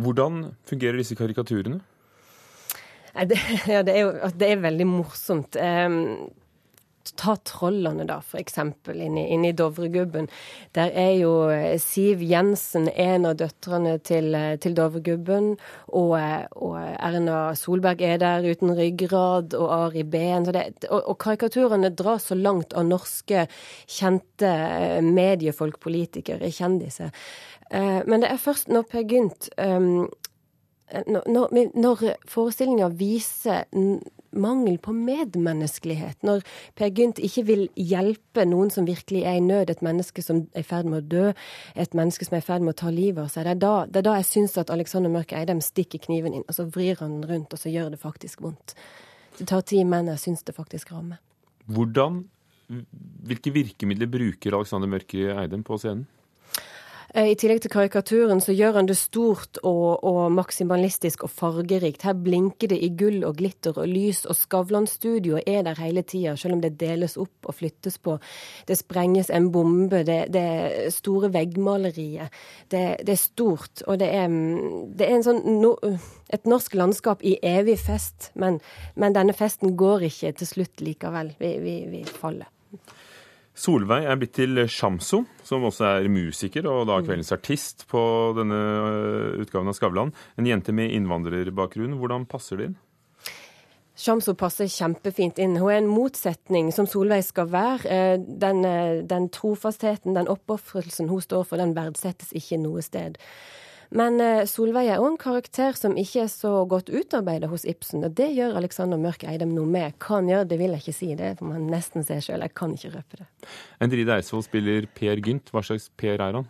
Hvordan 0.03 0.45
fungerer 0.69 1.01
disse 1.01 1.17
karikaturene? 1.17 1.83
Det, 3.13 3.37
ja, 3.69 3.83
det, 3.85 3.97
er 3.97 4.07
jo 4.07 4.31
det 4.41 4.49
er 4.49 4.63
veldig 4.63 4.89
morsomt. 4.89 5.57
Um, 5.57 6.31
Ta 7.19 7.35
Trollene, 7.37 8.05
da, 8.07 8.21
for 8.23 8.39
eksempel, 8.41 9.01
inne, 9.03 9.49
i 9.49 9.53
Dovregubben. 9.57 10.29
Der 10.77 10.93
er 10.95 11.11
jo 11.19 11.33
eh, 11.51 11.75
Siv 11.83 12.23
Jensen 12.23 12.89
en 12.89 13.27
av 13.27 13.37
døtrene 13.41 13.97
til, 14.07 14.31
eh, 14.39 14.55
til 14.63 14.77
Dovregubben. 14.79 15.57
Og, 15.91 16.15
eh, 16.19 16.47
og, 16.55 16.79
Erna 16.79 17.55
Solberg 17.59 18.03
er 18.07 18.23
der 18.23 18.47
uten 18.47 18.75
ryggrad, 18.79 19.57
og 19.59 19.75
Ari 19.75 20.07
Behn. 20.07 20.47
Og, 20.53 20.99
og 21.01 21.19
karikaturene 21.19 21.91
drar 21.91 22.23
så 22.23 22.39
langt 22.39 22.73
av 22.79 22.87
norske 22.87 23.47
kjente 23.91 24.53
mediefolk, 25.03 25.81
politikere, 25.83 26.51
kjendiser. 26.53 27.11
Men 27.73 28.21
det 28.21 28.29
er 28.29 28.41
først 28.41 28.69
når 28.69 28.83
Per 28.85 29.05
Gynt 29.09 29.47
um, 29.57 30.11
når, 31.09 31.55
når 31.73 32.03
forestillinga 32.29 32.91
viser 32.99 33.65
mangel 34.33 34.79
på 34.83 34.95
medmenneskelighet. 34.97 36.19
Når 36.27 36.43
Per 36.79 36.91
Gynt 36.97 37.21
ikke 37.23 37.45
vil 37.49 37.65
hjelpe 37.77 38.45
noen 38.49 38.73
som 38.73 38.87
virkelig 38.89 39.25
er 39.29 39.39
i 39.39 39.45
nød, 39.45 39.71
et 39.71 39.85
menneske 39.85 40.25
som 40.25 40.45
er 40.53 40.65
i 40.65 40.67
ferd 40.67 40.89
med 40.91 41.03
å 41.03 41.09
dø, 41.15 41.33
et 41.75 41.97
menneske 41.97 42.29
som 42.29 42.39
er 42.39 42.45
i 42.45 42.47
ferd 42.47 42.65
med 42.65 42.75
å 42.75 42.81
ta 42.83 42.93
livet 42.95 43.25
av 43.25 43.33
seg. 43.33 43.47
Det 43.47 43.55
er 43.57 43.63
da, 43.65 43.75
det 43.87 44.03
er 44.03 44.09
da 44.09 44.17
jeg 44.21 44.31
syns 44.31 44.59
at 44.63 44.73
Alexander 44.75 45.13
Mørk 45.13 45.35
Eidem 45.37 45.63
stikker 45.65 46.03
kniven 46.07 46.37
inn, 46.39 46.47
og 46.47 46.57
så 46.57 46.69
vrir 46.69 47.01
han 47.03 47.21
den 47.21 47.29
rundt, 47.31 47.53
og 47.53 47.61
så 47.61 47.73
gjør 47.73 47.93
det 47.95 48.03
faktisk 48.03 48.45
vondt. 48.45 48.77
Det 49.39 49.49
tar 49.49 49.65
tid, 49.67 49.87
men 49.89 50.11
jeg 50.13 50.23
syns 50.23 50.45
det 50.47 50.57
faktisk 50.57 50.93
rammer. 50.93 51.21
Hvordan, 51.73 52.25
hvilke 53.29 53.53
virkemidler 53.55 54.11
bruker 54.11 54.59
Alexander 54.59 54.91
Mørk 54.91 55.15
Eidem 55.15 55.65
på 55.67 55.79
scenen? 55.81 56.09
Eh, 57.13 57.29
I 57.29 57.35
tillegg 57.37 57.61
til 57.61 57.73
karikaturen 57.73 58.41
så 58.41 58.55
gjør 58.57 58.79
han 58.79 58.87
det 58.89 58.97
stort 58.97 59.59
og, 59.69 60.01
og 60.09 60.33
maksimalistisk 60.33 61.27
og 61.27 61.33
fargerikt. 61.37 62.07
Her 62.09 62.17
blinker 62.17 62.71
det 62.73 62.79
i 62.81 62.89
gull 62.97 63.21
og 63.29 63.37
glitter 63.37 63.77
og 63.77 63.91
lys, 63.91 64.23
og 64.25 64.39
Skavlan-studioet 64.39 65.45
er 65.49 65.67
der 65.67 65.81
hele 65.83 66.05
tida, 66.09 66.33
selv 66.41 66.57
om 66.57 66.63
det 66.65 66.79
deles 66.81 67.19
opp 67.21 67.51
og 67.51 67.59
flyttes 67.59 68.01
på. 68.01 68.17
Det 68.69 68.79
sprenges 68.81 69.29
en 69.29 69.51
bombe, 69.53 70.01
det, 70.09 70.19
det 70.33 70.89
store 70.97 71.29
veggmaleriet. 71.35 72.33
Det, 72.73 72.85
det, 73.05 73.13
er 73.13 73.21
stort, 73.21 73.85
og 73.85 74.01
det 74.01 74.09
er, 74.09 74.33
det 74.97 75.11
er 75.11 75.21
sånn, 75.29 75.45
no, 75.61 75.75
et 76.33 76.49
norsk 76.49 76.81
landskap 76.81 77.21
i 77.29 77.37
evig 77.45 77.77
fest, 77.85 78.31
men, 78.41 78.57
men, 78.97 79.13
denne 79.13 79.37
festen 79.37 79.77
går 79.77 80.09
ikke 80.09 80.33
til 80.41 80.49
slutt 80.49 80.81
likevel. 80.81 81.35
Vi, 81.37 81.57
vi, 81.61 81.79
vi 81.93 82.07
faller. 82.09 82.49
Solveig 83.53 84.07
er 84.09 84.17
blitt 84.17 84.33
til 84.39 84.63
Shamso, 84.65 85.27
som 85.45 85.67
også 85.69 85.85
er 85.99 86.09
musiker 86.09 86.65
og 86.71 86.87
da 86.89 87.03
kveldens 87.05 87.35
artist 87.35 87.85
på 87.91 88.01
denne 88.39 88.57
øh, 88.57 89.43
utgaven 89.45 89.69
av 89.69 89.77
Skavlan. 89.77 90.13
En 90.41 90.49
jente 90.49 90.73
med 90.73 90.95
innvandrerbakgrunn. 90.97 91.99
Hvordan 92.01 92.25
passer 92.31 92.59
det 92.59 92.71
inn? 92.71 92.79
Shamso 93.93 94.33
passer 94.41 94.71
kjempefint 94.73 95.37
inn. 95.43 95.59
Hun 95.61 95.69
er 95.69 95.83
en 95.83 95.91
motsetning 95.93 96.71
som 96.73 96.89
Solveig 96.89 97.27
skal 97.27 97.51
være. 97.53 97.93
Eh, 97.93 98.15
den, 98.17 98.65
øh, 98.65 99.03
den 99.05 99.29
trofastheten, 99.29 100.17
den 100.17 100.33
oppofrelsen 100.33 101.13
hun 101.13 101.21
står 101.21 101.45
for, 101.45 101.61
den 101.61 101.77
verdsettes 101.77 102.33
ikke 102.33 102.57
noe 102.63 102.81
sted. 102.81 103.21
Men 103.93 104.17
eh, 104.25 104.47
Solveig 104.49 104.89
er 104.89 105.03
òg 105.03 105.11
en 105.11 105.19
karakter 105.21 105.77
som 105.77 105.99
ikke 106.01 106.25
er 106.25 106.31
så 106.33 106.53
godt 106.69 106.89
utarbeidet 106.89 107.51
hos 107.53 107.67
Ibsen. 107.69 108.05
Og 108.07 108.15
det 108.17 108.31
gjør 108.33 108.57
Alexander 108.57 109.01
Mørk 109.01 109.27
Eidem 109.29 109.53
noe 109.53 109.69
med. 109.69 109.99
Hva 110.01 110.21
han 110.21 110.31
gjør, 110.31 110.47
det 110.49 110.59
vil 110.61 110.73
jeg 110.73 110.85
ikke 110.85 110.97
si. 110.97 111.11
Det 111.19 111.35
får 111.41 111.51
man 111.51 111.67
nesten 111.69 112.07
se 112.09 112.17
sjøl. 112.25 112.45
Jeg 112.47 112.55
kan 112.57 112.73
ikke 112.77 112.95
røpe 112.95 113.21
det. 113.21 113.29
Endride 113.85 114.17
Eidsvoll 114.17 114.45
spiller 114.47 114.89
Per 114.97 115.21
Gynt. 115.25 115.53
Hva 115.53 115.65
slags 115.67 115.91
Per 116.01 116.17
er 116.17 116.39
han? 116.41 116.49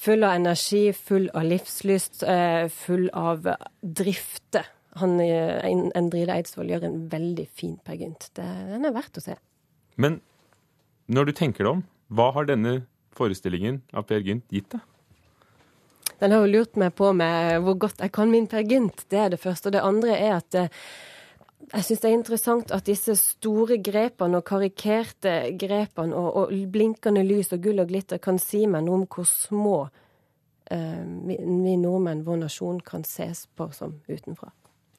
Full 0.00 0.22
av 0.22 0.36
energi, 0.38 0.84
full 0.94 1.26
av 1.34 1.48
livslyst, 1.50 2.22
eh, 2.22 2.68
full 2.70 3.08
av 3.18 3.48
drifte. 3.82 4.62
Han, 5.02 5.18
eh, 5.24 5.66
Endride 5.98 6.36
Eidsvoll 6.36 6.70
gjør 6.70 6.86
en 6.86 7.00
veldig 7.10 7.48
fin 7.48 7.80
Per 7.82 7.98
Gynt. 7.98 8.30
Den 8.38 8.86
er 8.86 8.94
verdt 8.94 9.18
å 9.18 9.24
se. 9.26 9.34
Men 9.98 10.20
når 11.10 11.26
du 11.26 11.32
tenker 11.32 11.66
deg 11.66 11.72
om, 11.72 11.84
hva 12.14 12.30
har 12.36 12.46
denne 12.46 12.84
forestillingen 13.10 13.82
av 13.92 14.06
Per 14.06 14.22
Gynt 14.22 14.46
gitt 14.54 14.70
deg? 14.70 14.86
Den 16.20 16.34
har 16.34 16.44
jo 16.44 16.52
lurt 16.52 16.76
meg 16.80 16.92
på 16.98 17.12
med 17.16 17.62
hvor 17.64 17.78
godt 17.80 18.02
jeg 18.04 18.12
kan 18.12 18.30
min 18.32 18.48
Per 18.50 18.66
Gynt. 18.68 19.06
Det 19.08 19.18
er 19.18 19.32
det 19.32 19.40
første. 19.40 19.70
Og 19.70 19.76
det 19.76 19.84
andre 19.84 20.16
er 20.18 20.34
at 20.36 20.58
eh, 20.58 20.82
jeg 21.70 21.86
syns 21.86 22.02
det 22.02 22.10
er 22.10 22.16
interessant 22.16 22.72
at 22.74 22.86
disse 22.88 23.14
store 23.16 23.78
grepene 23.84 24.40
og 24.40 24.46
karikerte 24.48 25.34
grepene 25.60 26.16
og, 26.18 26.28
og, 26.42 26.54
blinkende 26.72 27.22
lys 27.24 27.52
og 27.54 27.62
gull 27.64 27.82
og 27.82 27.92
glitter 27.92 28.20
kan 28.22 28.40
si 28.42 28.64
meg 28.66 28.84
noe 28.86 29.02
om 29.02 29.06
hvor 29.06 29.28
små 29.28 29.76
eh, 30.70 31.04
vi, 31.28 31.76
nordmenn, 31.78 32.24
vår 32.26 32.42
nasjon, 32.44 32.82
kan 32.84 33.06
ses 33.06 33.46
på 33.54 33.70
som 33.76 34.00
utenfra. 34.10 34.50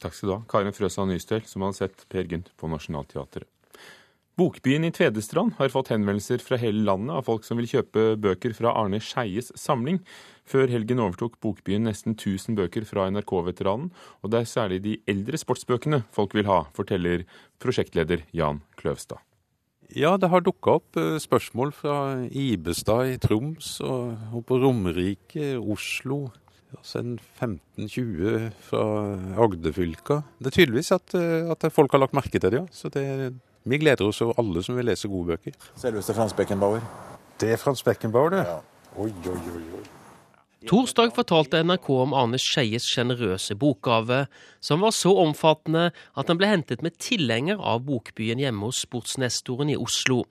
Takk 0.02 0.16
skal 0.18 0.30
du 0.30 0.36
ha. 0.38 0.42
Karin 0.50 0.74
Frøsa 0.74 1.06
Nystøl, 1.06 1.44
som 1.46 1.68
har 1.68 1.76
sett 1.78 2.08
Per 2.10 2.26
Gynt 2.26 2.54
på 2.58 2.72
Nationaltheatret. 2.72 3.51
Bokbyen 4.40 4.86
i 4.88 4.92
Tvedestrand 4.96 5.58
har 5.58 5.72
fått 5.74 5.90
henvendelser 5.92 6.40
fra 6.40 6.56
hele 6.62 6.86
landet 6.88 7.18
av 7.18 7.26
folk 7.28 7.44
som 7.44 7.60
vil 7.60 7.68
kjøpe 7.68 8.14
bøker 8.22 8.54
fra 8.56 8.72
Arne 8.80 9.02
Skeies 9.04 9.52
samling. 9.60 10.00
Før 10.48 10.72
helgen 10.72 11.02
overtok 11.04 11.36
Bokbyen 11.44 11.84
nesten 11.88 12.16
1000 12.16 12.56
bøker 12.56 12.88
fra 12.88 13.10
NRK-veteranen, 13.12 13.90
og 14.24 14.32
det 14.32 14.42
er 14.42 14.54
særlig 14.54 14.80
de 14.86 14.96
eldre 15.12 15.40
sportsbøkene 15.40 16.06
folk 16.16 16.36
vil 16.38 16.48
ha, 16.48 16.64
forteller 16.78 17.28
prosjektleder 17.62 18.24
Jan 18.36 18.64
Kløvstad. 18.80 19.20
Ja, 19.92 20.16
det 20.16 20.30
har 20.32 20.44
dukka 20.44 20.78
opp 20.80 20.96
eh, 20.96 21.18
spørsmål 21.20 21.74
fra 21.76 21.96
Ibestad 22.32 23.12
i 23.12 23.20
Troms 23.20 23.82
og 23.84 24.40
på 24.48 24.62
Romerike, 24.64 25.58
Oslo. 25.60 26.30
Altså 26.78 27.02
en 27.02 27.18
15-20 27.20 28.52
fra 28.70 28.84
Agderfylka. 29.44 30.22
Det 30.40 30.54
er 30.54 30.56
tydeligvis 30.56 30.94
at, 30.96 31.16
eh, 31.20 31.52
at, 31.52 31.68
folk 31.76 31.92
har 31.92 32.06
lagt 32.06 32.16
merke 32.16 32.40
til 32.40 32.48
det, 32.48 32.62
ja. 32.62 32.68
Så 32.72 32.88
det, 32.96 33.04
vi 33.64 33.78
gleder 33.78 34.08
oss 34.08 34.22
over 34.22 34.38
alle 34.42 34.64
som 34.66 34.78
vil 34.78 34.88
lese 34.90 35.10
gode 35.12 35.36
bøker. 35.36 35.56
Selveste 35.78 36.16
Frans 36.18 36.34
Beckenbauer. 36.34 36.82
Det 37.42 37.54
er 37.54 37.60
Frans 37.62 37.84
Beckenbauer, 37.84 38.34
det. 38.34 38.46
Ja. 38.48 38.60
Oi, 38.98 39.12
oi, 39.26 39.38
oi. 39.38 39.66
oi. 39.78 39.88
Torsdag 40.70 41.14
fortalte 41.16 41.64
NRK 41.66 41.88
om 42.04 42.12
Arne 42.14 42.38
Skeies 42.38 42.86
sjenerøse 42.86 43.56
bokgave, 43.58 44.28
som 44.62 44.84
var 44.86 44.94
så 44.94 45.16
omfattende 45.24 45.88
at 45.90 46.30
han 46.30 46.38
ble 46.38 46.52
hentet 46.52 46.84
med 46.86 47.00
tilhenger 47.02 47.58
av 47.58 47.82
Bokbyen 47.88 48.42
hjemme 48.42 48.70
hos 48.70 48.84
sportsnestoren 48.86 49.74
i 49.74 49.80
Oslo. 49.80 50.22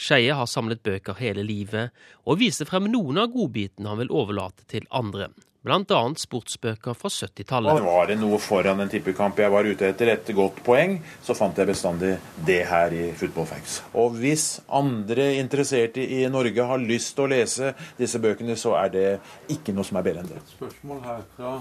Skeie 0.00 0.34
har 0.34 0.48
samlet 0.50 0.82
bøker 0.82 1.18
hele 1.20 1.44
livet, 1.46 1.94
og 2.26 2.40
viser 2.40 2.66
frem 2.66 2.88
noen 2.90 3.20
av 3.22 3.30
godbitene 3.30 3.92
han 3.92 4.00
vil 4.02 4.10
overlate 4.10 4.66
til 4.70 4.88
andre 4.90 5.28
bl.a. 5.60 6.00
sportsbøker 6.16 6.96
fra 6.96 7.10
70-tallet. 7.12 7.82
Var 7.84 8.06
det 8.08 8.16
noe 8.20 8.38
foran 8.40 8.80
en 8.80 8.90
tippekamp 8.90 9.38
jeg 9.40 9.52
var 9.52 9.68
ute 9.68 9.90
etter, 9.90 10.12
et 10.14 10.32
godt 10.36 10.62
poeng, 10.64 10.96
så 11.24 11.36
fant 11.36 11.58
jeg 11.58 11.68
bestandig 11.68 12.14
det 12.46 12.62
her 12.70 12.94
i 12.96 13.10
Football 13.16 13.48
Facts. 13.50 13.80
Og 13.92 14.16
hvis 14.20 14.46
andre 14.66 15.34
interesserte 15.40 16.00
i 16.00 16.22
Norge 16.32 16.64
har 16.72 16.80
lyst 16.80 17.12
til 17.16 17.26
å 17.26 17.32
lese 17.34 17.74
disse 17.98 18.22
bøkene, 18.22 18.56
så 18.56 18.76
er 18.80 18.94
det 18.94 19.08
ikke 19.52 19.76
noe 19.76 19.84
som 19.86 20.00
er 20.00 20.08
bedre 20.08 20.24
enn 20.24 20.32
det. 20.32 20.40
Spørsmål 20.54 21.04
her 21.04 21.28
fra 21.36 21.58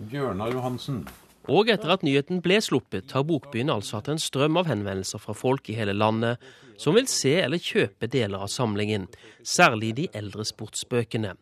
Bjørnar 0.00 0.56
Johansen. 0.56 1.04
Og 1.50 1.68
etter 1.74 1.90
at 1.90 2.04
nyheten 2.06 2.38
ble 2.40 2.60
sluppet, 2.62 3.12
har 3.12 3.26
Bokbyen 3.26 3.72
altså 3.74 3.98
hatt 3.98 4.12
en 4.12 4.20
strøm 4.22 4.60
av 4.60 4.68
henvendelser 4.70 5.20
fra 5.20 5.34
folk 5.34 5.68
i 5.68 5.76
hele 5.76 5.94
landet 5.96 6.40
som 6.80 6.94
vil 6.96 7.08
se 7.10 7.34
eller 7.42 7.62
kjøpe 7.62 8.08
deler 8.10 8.42
av 8.46 8.50
samlingen, 8.50 9.08
særlig 9.44 9.92
de 9.98 10.06
eldre 10.16 10.46
sportsbøkene. 10.46 11.34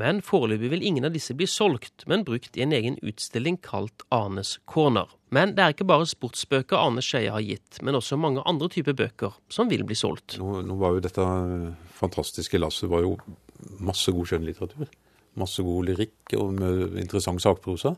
Men 0.00 0.22
foreløpig 0.24 0.70
vil 0.72 0.84
ingen 0.86 1.08
av 1.08 1.14
disse 1.14 1.34
bli 1.36 1.48
solgt, 1.50 2.04
men 2.10 2.24
brukt 2.26 2.56
i 2.56 2.64
en 2.64 2.74
egen 2.76 2.98
utstilling 3.02 3.58
kalt 3.64 4.04
Arnes 4.14 4.56
corner. 4.68 5.08
Men 5.34 5.56
det 5.56 5.64
er 5.64 5.74
ikke 5.74 5.88
bare 5.88 6.06
sportsbøker 6.06 6.78
Arne 6.78 7.02
Skeie 7.04 7.32
har 7.34 7.42
gitt, 7.42 7.80
men 7.82 7.98
også 7.98 8.18
mange 8.20 8.44
andre 8.46 8.68
typer 8.72 8.94
bøker 8.96 9.34
som 9.52 9.70
vil 9.72 9.82
bli 9.88 9.96
solgt. 9.98 10.38
Nå, 10.38 10.60
nå 10.66 10.76
var 10.80 10.94
jo 10.94 11.02
dette 11.04 11.26
fantastiske 11.98 12.60
lasset 12.60 12.90
var 12.92 13.02
jo 13.06 13.16
masse 13.82 14.12
god 14.14 14.30
skjønnlitteratur. 14.30 14.88
Masse 15.36 15.64
god 15.64 15.90
lyrikk 15.90 16.36
og 16.38 16.62
interessant 17.00 17.42
sakprosa. 17.44 17.96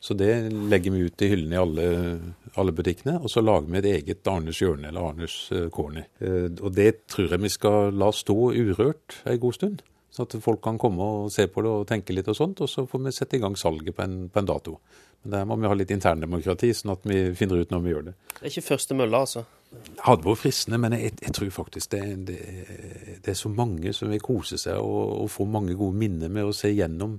Så 0.00 0.14
det 0.14 0.30
legger 0.70 0.94
vi 0.94 1.08
ut 1.08 1.22
i 1.26 1.28
hyllene 1.32 1.56
i 1.56 1.58
alle, 1.58 1.86
alle 2.60 2.72
butikkene. 2.72 3.16
Og 3.18 3.32
så 3.32 3.42
lager 3.42 3.66
vi 3.66 3.80
et 3.80 3.88
eget 3.96 4.30
Arnes 4.30 4.60
hjørne, 4.62 4.92
eller 4.92 5.08
Arnes 5.10 5.36
corner. 5.74 6.06
Og 6.62 6.70
det 6.76 7.08
tror 7.10 7.34
jeg 7.34 7.42
vi 7.42 7.50
skal 7.50 7.98
la 7.98 8.12
stå 8.14 8.36
urørt 8.54 9.18
en 9.26 9.40
god 9.42 9.58
stund. 9.58 9.82
Sånn 10.18 10.26
at 10.26 10.34
folk 10.42 10.58
kan 10.64 10.78
komme 10.82 11.04
og 11.04 11.28
se 11.30 11.44
på 11.46 11.62
det 11.62 11.70
og 11.70 11.84
tenke 11.86 12.14
litt 12.16 12.26
og 12.26 12.34
sånt. 12.34 12.58
Og 12.64 12.70
så 12.70 12.82
får 12.90 13.04
vi 13.04 13.14
sette 13.14 13.38
i 13.38 13.42
gang 13.42 13.54
salget 13.58 13.94
på 13.94 14.02
en, 14.02 14.24
på 14.32 14.42
en 14.42 14.48
dato. 14.48 14.74
Men 15.22 15.34
der 15.34 15.46
må 15.46 15.58
vi 15.58 15.70
ha 15.70 15.76
litt 15.78 15.92
interndemokrati, 15.94 16.72
sånn 16.74 16.96
at 16.96 17.06
vi 17.06 17.20
finner 17.38 17.62
ut 17.62 17.70
når 17.70 17.84
vi 17.84 17.92
gjør 17.94 18.08
det. 18.08 18.16
Det 18.32 18.42
er 18.42 18.50
ikke 18.50 18.66
første 18.72 18.96
mølla, 18.98 19.22
altså? 19.26 19.44
Det 19.68 20.02
hadde 20.06 20.24
vært 20.24 20.40
fristende, 20.40 20.80
men 20.82 20.96
jeg, 20.96 21.14
jeg 21.22 21.34
tror 21.38 21.50
faktisk 21.54 21.92
det, 21.94 22.02
det, 22.30 22.38
det, 23.20 23.30
er 23.30 23.38
så 23.38 23.50
mange 23.52 23.92
som 23.94 24.10
vil 24.10 24.22
kose 24.24 24.58
seg 24.58 24.80
og, 24.80 25.02
og, 25.20 25.26
få 25.30 25.44
mange 25.50 25.76
gode 25.78 25.98
minner 26.00 26.32
med 26.32 26.48
å 26.48 26.54
se 26.56 26.72
gjennom 26.72 27.18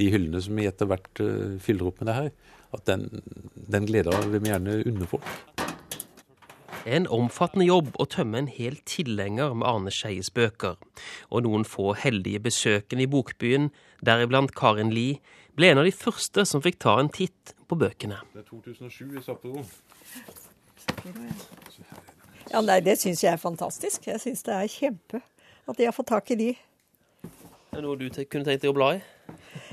de 0.00 0.08
hyllene 0.10 0.42
som 0.42 0.58
vi 0.58 0.66
etter 0.66 0.90
hvert 0.90 1.22
uh, 1.22 1.54
fyller 1.62 1.92
opp 1.92 2.02
med 2.02 2.10
det 2.10 2.18
her. 2.18 2.30
At 2.74 2.88
den, 2.90 3.06
den 3.54 3.86
gleda 3.86 4.18
vil 4.26 4.42
vi 4.42 4.50
gjerne 4.50 4.80
unne 4.90 5.08
folk. 5.08 5.53
En 6.84 7.06
omfattende 7.08 7.64
jobb 7.64 7.94
å 7.96 8.04
tømme 8.12 8.42
en 8.42 8.48
hel 8.52 8.76
tilhenger 8.84 9.54
med 9.56 9.64
Arne 9.68 9.92
Skeies 9.94 10.28
bøker. 10.36 10.76
Og 11.32 11.46
noen 11.46 11.64
få 11.64 11.94
heldige 11.96 12.42
besøkende 12.44 13.06
i 13.06 13.08
Bokbyen, 13.08 13.70
deriblant 14.04 14.52
Karin 14.56 14.92
Lie, 14.92 15.22
ble 15.56 15.70
en 15.72 15.80
av 15.80 15.88
de 15.88 15.94
første 15.96 16.44
som 16.44 16.60
fikk 16.64 16.82
ta 16.84 16.98
en 17.00 17.08
titt 17.08 17.54
på 17.70 17.78
bøkene. 17.80 18.20
Det 18.34 18.42
er 18.42 18.48
2007 18.50 19.16
i 19.16 19.24
Sapporo. 19.24 19.64
Ja, 22.52 22.60
nei, 22.60 22.80
Det 22.84 22.98
syns 23.00 23.24
jeg 23.24 23.32
er 23.32 23.40
fantastisk. 23.40 24.06
Jeg 24.10 24.20
syns 24.20 24.44
det 24.44 24.54
er 24.54 24.68
kjempe 24.68 25.22
at 25.64 25.80
de 25.80 25.88
har 25.88 25.96
fått 25.96 26.12
tak 26.12 26.30
i 26.34 26.36
de. 26.36 26.50
Er 27.72 27.80
det 27.80 27.86
noe 27.86 27.96
du 27.96 28.06
kunne 28.12 28.44
tenkt 28.44 28.62
deg 28.62 28.70
å 28.70 28.76
bla 28.76 28.92
i? 28.98 29.00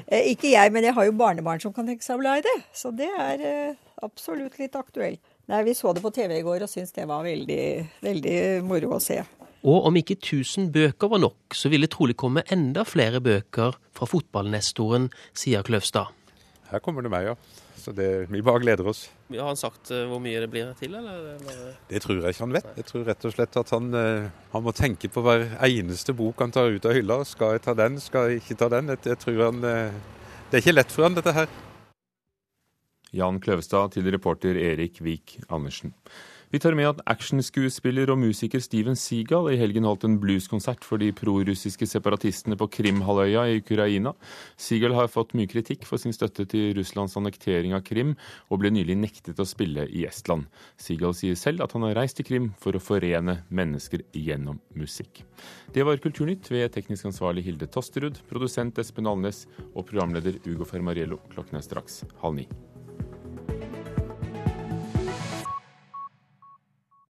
Eh, 0.08 0.32
ikke 0.32 0.54
jeg, 0.54 0.72
men 0.72 0.88
jeg 0.88 0.96
har 0.96 1.06
jo 1.06 1.18
barnebarn 1.20 1.60
som 1.62 1.74
kan 1.76 1.86
tenke 1.90 2.06
seg 2.06 2.16
å 2.18 2.24
bla 2.24 2.38
i 2.40 2.46
det. 2.46 2.58
Så 2.74 2.94
det 2.96 3.12
er 3.12 3.44
eh, 3.46 3.76
absolutt 4.02 4.58
litt 4.62 4.80
aktuelt. 4.80 5.22
Nei, 5.52 5.64
Vi 5.68 5.74
så 5.76 5.92
det 5.92 6.00
på 6.00 6.14
TV 6.16 6.38
i 6.38 6.44
går 6.48 6.64
og 6.64 6.70
syntes 6.72 6.94
det 6.96 7.04
var 7.10 7.26
veldig, 7.28 7.64
veldig 8.00 8.36
moro 8.64 8.94
å 8.96 9.00
se. 9.04 9.18
Og 9.68 9.88
om 9.90 9.98
ikke 10.00 10.16
1000 10.16 10.70
bøker 10.74 11.10
var 11.12 11.20
nok, 11.22 11.54
så 11.54 11.70
ville 11.70 11.90
trolig 11.92 12.16
komme 12.18 12.46
enda 12.56 12.86
flere 12.88 13.20
bøker 13.22 13.76
fra 13.92 14.08
fotballnestoren, 14.08 15.10
sier 15.38 15.66
Kløvstad. 15.68 16.16
Her 16.72 16.80
kommer 16.80 17.04
det 17.04 17.12
meg, 17.12 17.28
ja. 17.28 17.36
Så 17.82 17.92
det, 17.98 18.08
vi 18.32 18.44
bare 18.46 18.62
gleder 18.64 18.88
oss. 18.88 19.04
Har 19.34 19.50
han 19.50 19.60
sagt 19.60 19.92
uh, 19.92 20.06
hvor 20.08 20.22
mye 20.24 20.40
det 20.40 20.48
blir 20.54 20.70
til, 20.80 20.96
eller? 20.96 21.74
Det 21.90 22.00
tror 22.04 22.22
jeg 22.22 22.32
ikke 22.32 22.46
han 22.46 22.56
vet. 22.56 22.70
Jeg 22.78 22.88
tror 22.88 23.04
rett 23.10 23.28
og 23.28 23.34
slett 23.36 23.58
at 23.60 23.74
han, 23.76 23.90
uh, 23.92 24.30
han, 24.54 24.64
må 24.64 24.74
tenke 24.78 25.10
på 25.12 25.24
hver 25.26 25.50
eneste 25.68 26.16
bok 26.16 26.46
han 26.46 26.54
tar 26.56 26.72
ut 26.72 26.88
av 26.88 26.96
hylla. 26.96 27.20
Skal 27.28 27.58
jeg 27.58 27.66
ta 27.66 27.76
den, 27.76 28.00
skal 28.00 28.30
jeg 28.30 28.46
ikke 28.46 28.60
ta 28.62 28.72
den? 28.72 28.94
Jeg, 28.94 29.04
jeg 29.12 29.20
tror 29.26 29.44
han 29.50 29.60
uh, 29.66 30.00
Det 30.48 30.62
er 30.62 30.64
ikke 30.64 30.78
lett 30.78 30.96
for 30.96 31.10
han, 31.10 31.18
dette 31.18 31.36
her. 31.36 31.52
Jan 33.16 33.40
Kløvstad 33.44 33.96
til 33.96 34.08
reporter 34.12 34.56
Erik 34.56 35.02
Vik 35.04 35.40
Andersen. 35.50 35.96
Vi 36.52 36.60
tar 36.60 36.76
med 36.76 36.84
at 36.84 36.98
actionskuespiller 37.08 38.10
og 38.12 38.18
musiker 38.20 38.60
Steven 38.60 38.98
Seagal 39.00 39.54
i 39.54 39.60
helgen 39.60 39.86
holdt 39.88 40.04
en 40.04 40.18
blueskonsert 40.20 40.84
for 40.84 41.00
de 41.00 41.14
prorussiske 41.16 41.88
separatistene 41.88 42.58
på 42.60 42.68
Krimhalvøya 42.76 43.46
i 43.48 43.62
Ukraina. 43.62 44.12
Seagal 44.60 44.98
har 44.98 45.08
fått 45.08 45.32
mye 45.32 45.48
kritikk 45.48 45.86
for 45.88 46.02
sin 46.02 46.12
støtte 46.12 46.44
til 46.52 46.74
Russlands 46.76 47.16
annektering 47.16 47.72
av 47.78 47.86
Krim, 47.88 48.18
og 48.52 48.60
ble 48.60 48.74
nylig 48.76 48.98
nektet 49.00 49.40
å 49.40 49.48
spille 49.48 49.86
i 49.88 50.04
Estland. 50.10 50.50
Seagal 50.76 51.16
sier 51.16 51.40
selv 51.40 51.64
at 51.64 51.72
han 51.78 51.88
har 51.88 51.96
reist 52.02 52.20
til 52.20 52.28
Krim 52.28 52.50
for 52.60 52.76
å 52.76 52.84
forene 52.84 53.38
mennesker 53.48 54.04
gjennom 54.12 54.60
musikk. 54.76 55.24
Det 55.72 55.88
var 55.88 56.04
Kulturnytt 56.04 56.52
ved 56.52 56.68
teknisk 56.76 57.08
ansvarlig 57.08 57.46
Hilde 57.48 57.72
Tosterud, 57.72 58.20
produsent 58.28 58.84
Espen 58.84 59.08
Alnes 59.08 59.46
og 59.72 59.88
programleder 59.88 60.42
Ugo 60.44 60.68
Fermariello. 60.68 61.22
Klokken 61.32 61.62
er 61.62 61.66
straks 61.70 62.02
halv 62.20 62.42
ni. 62.42 62.50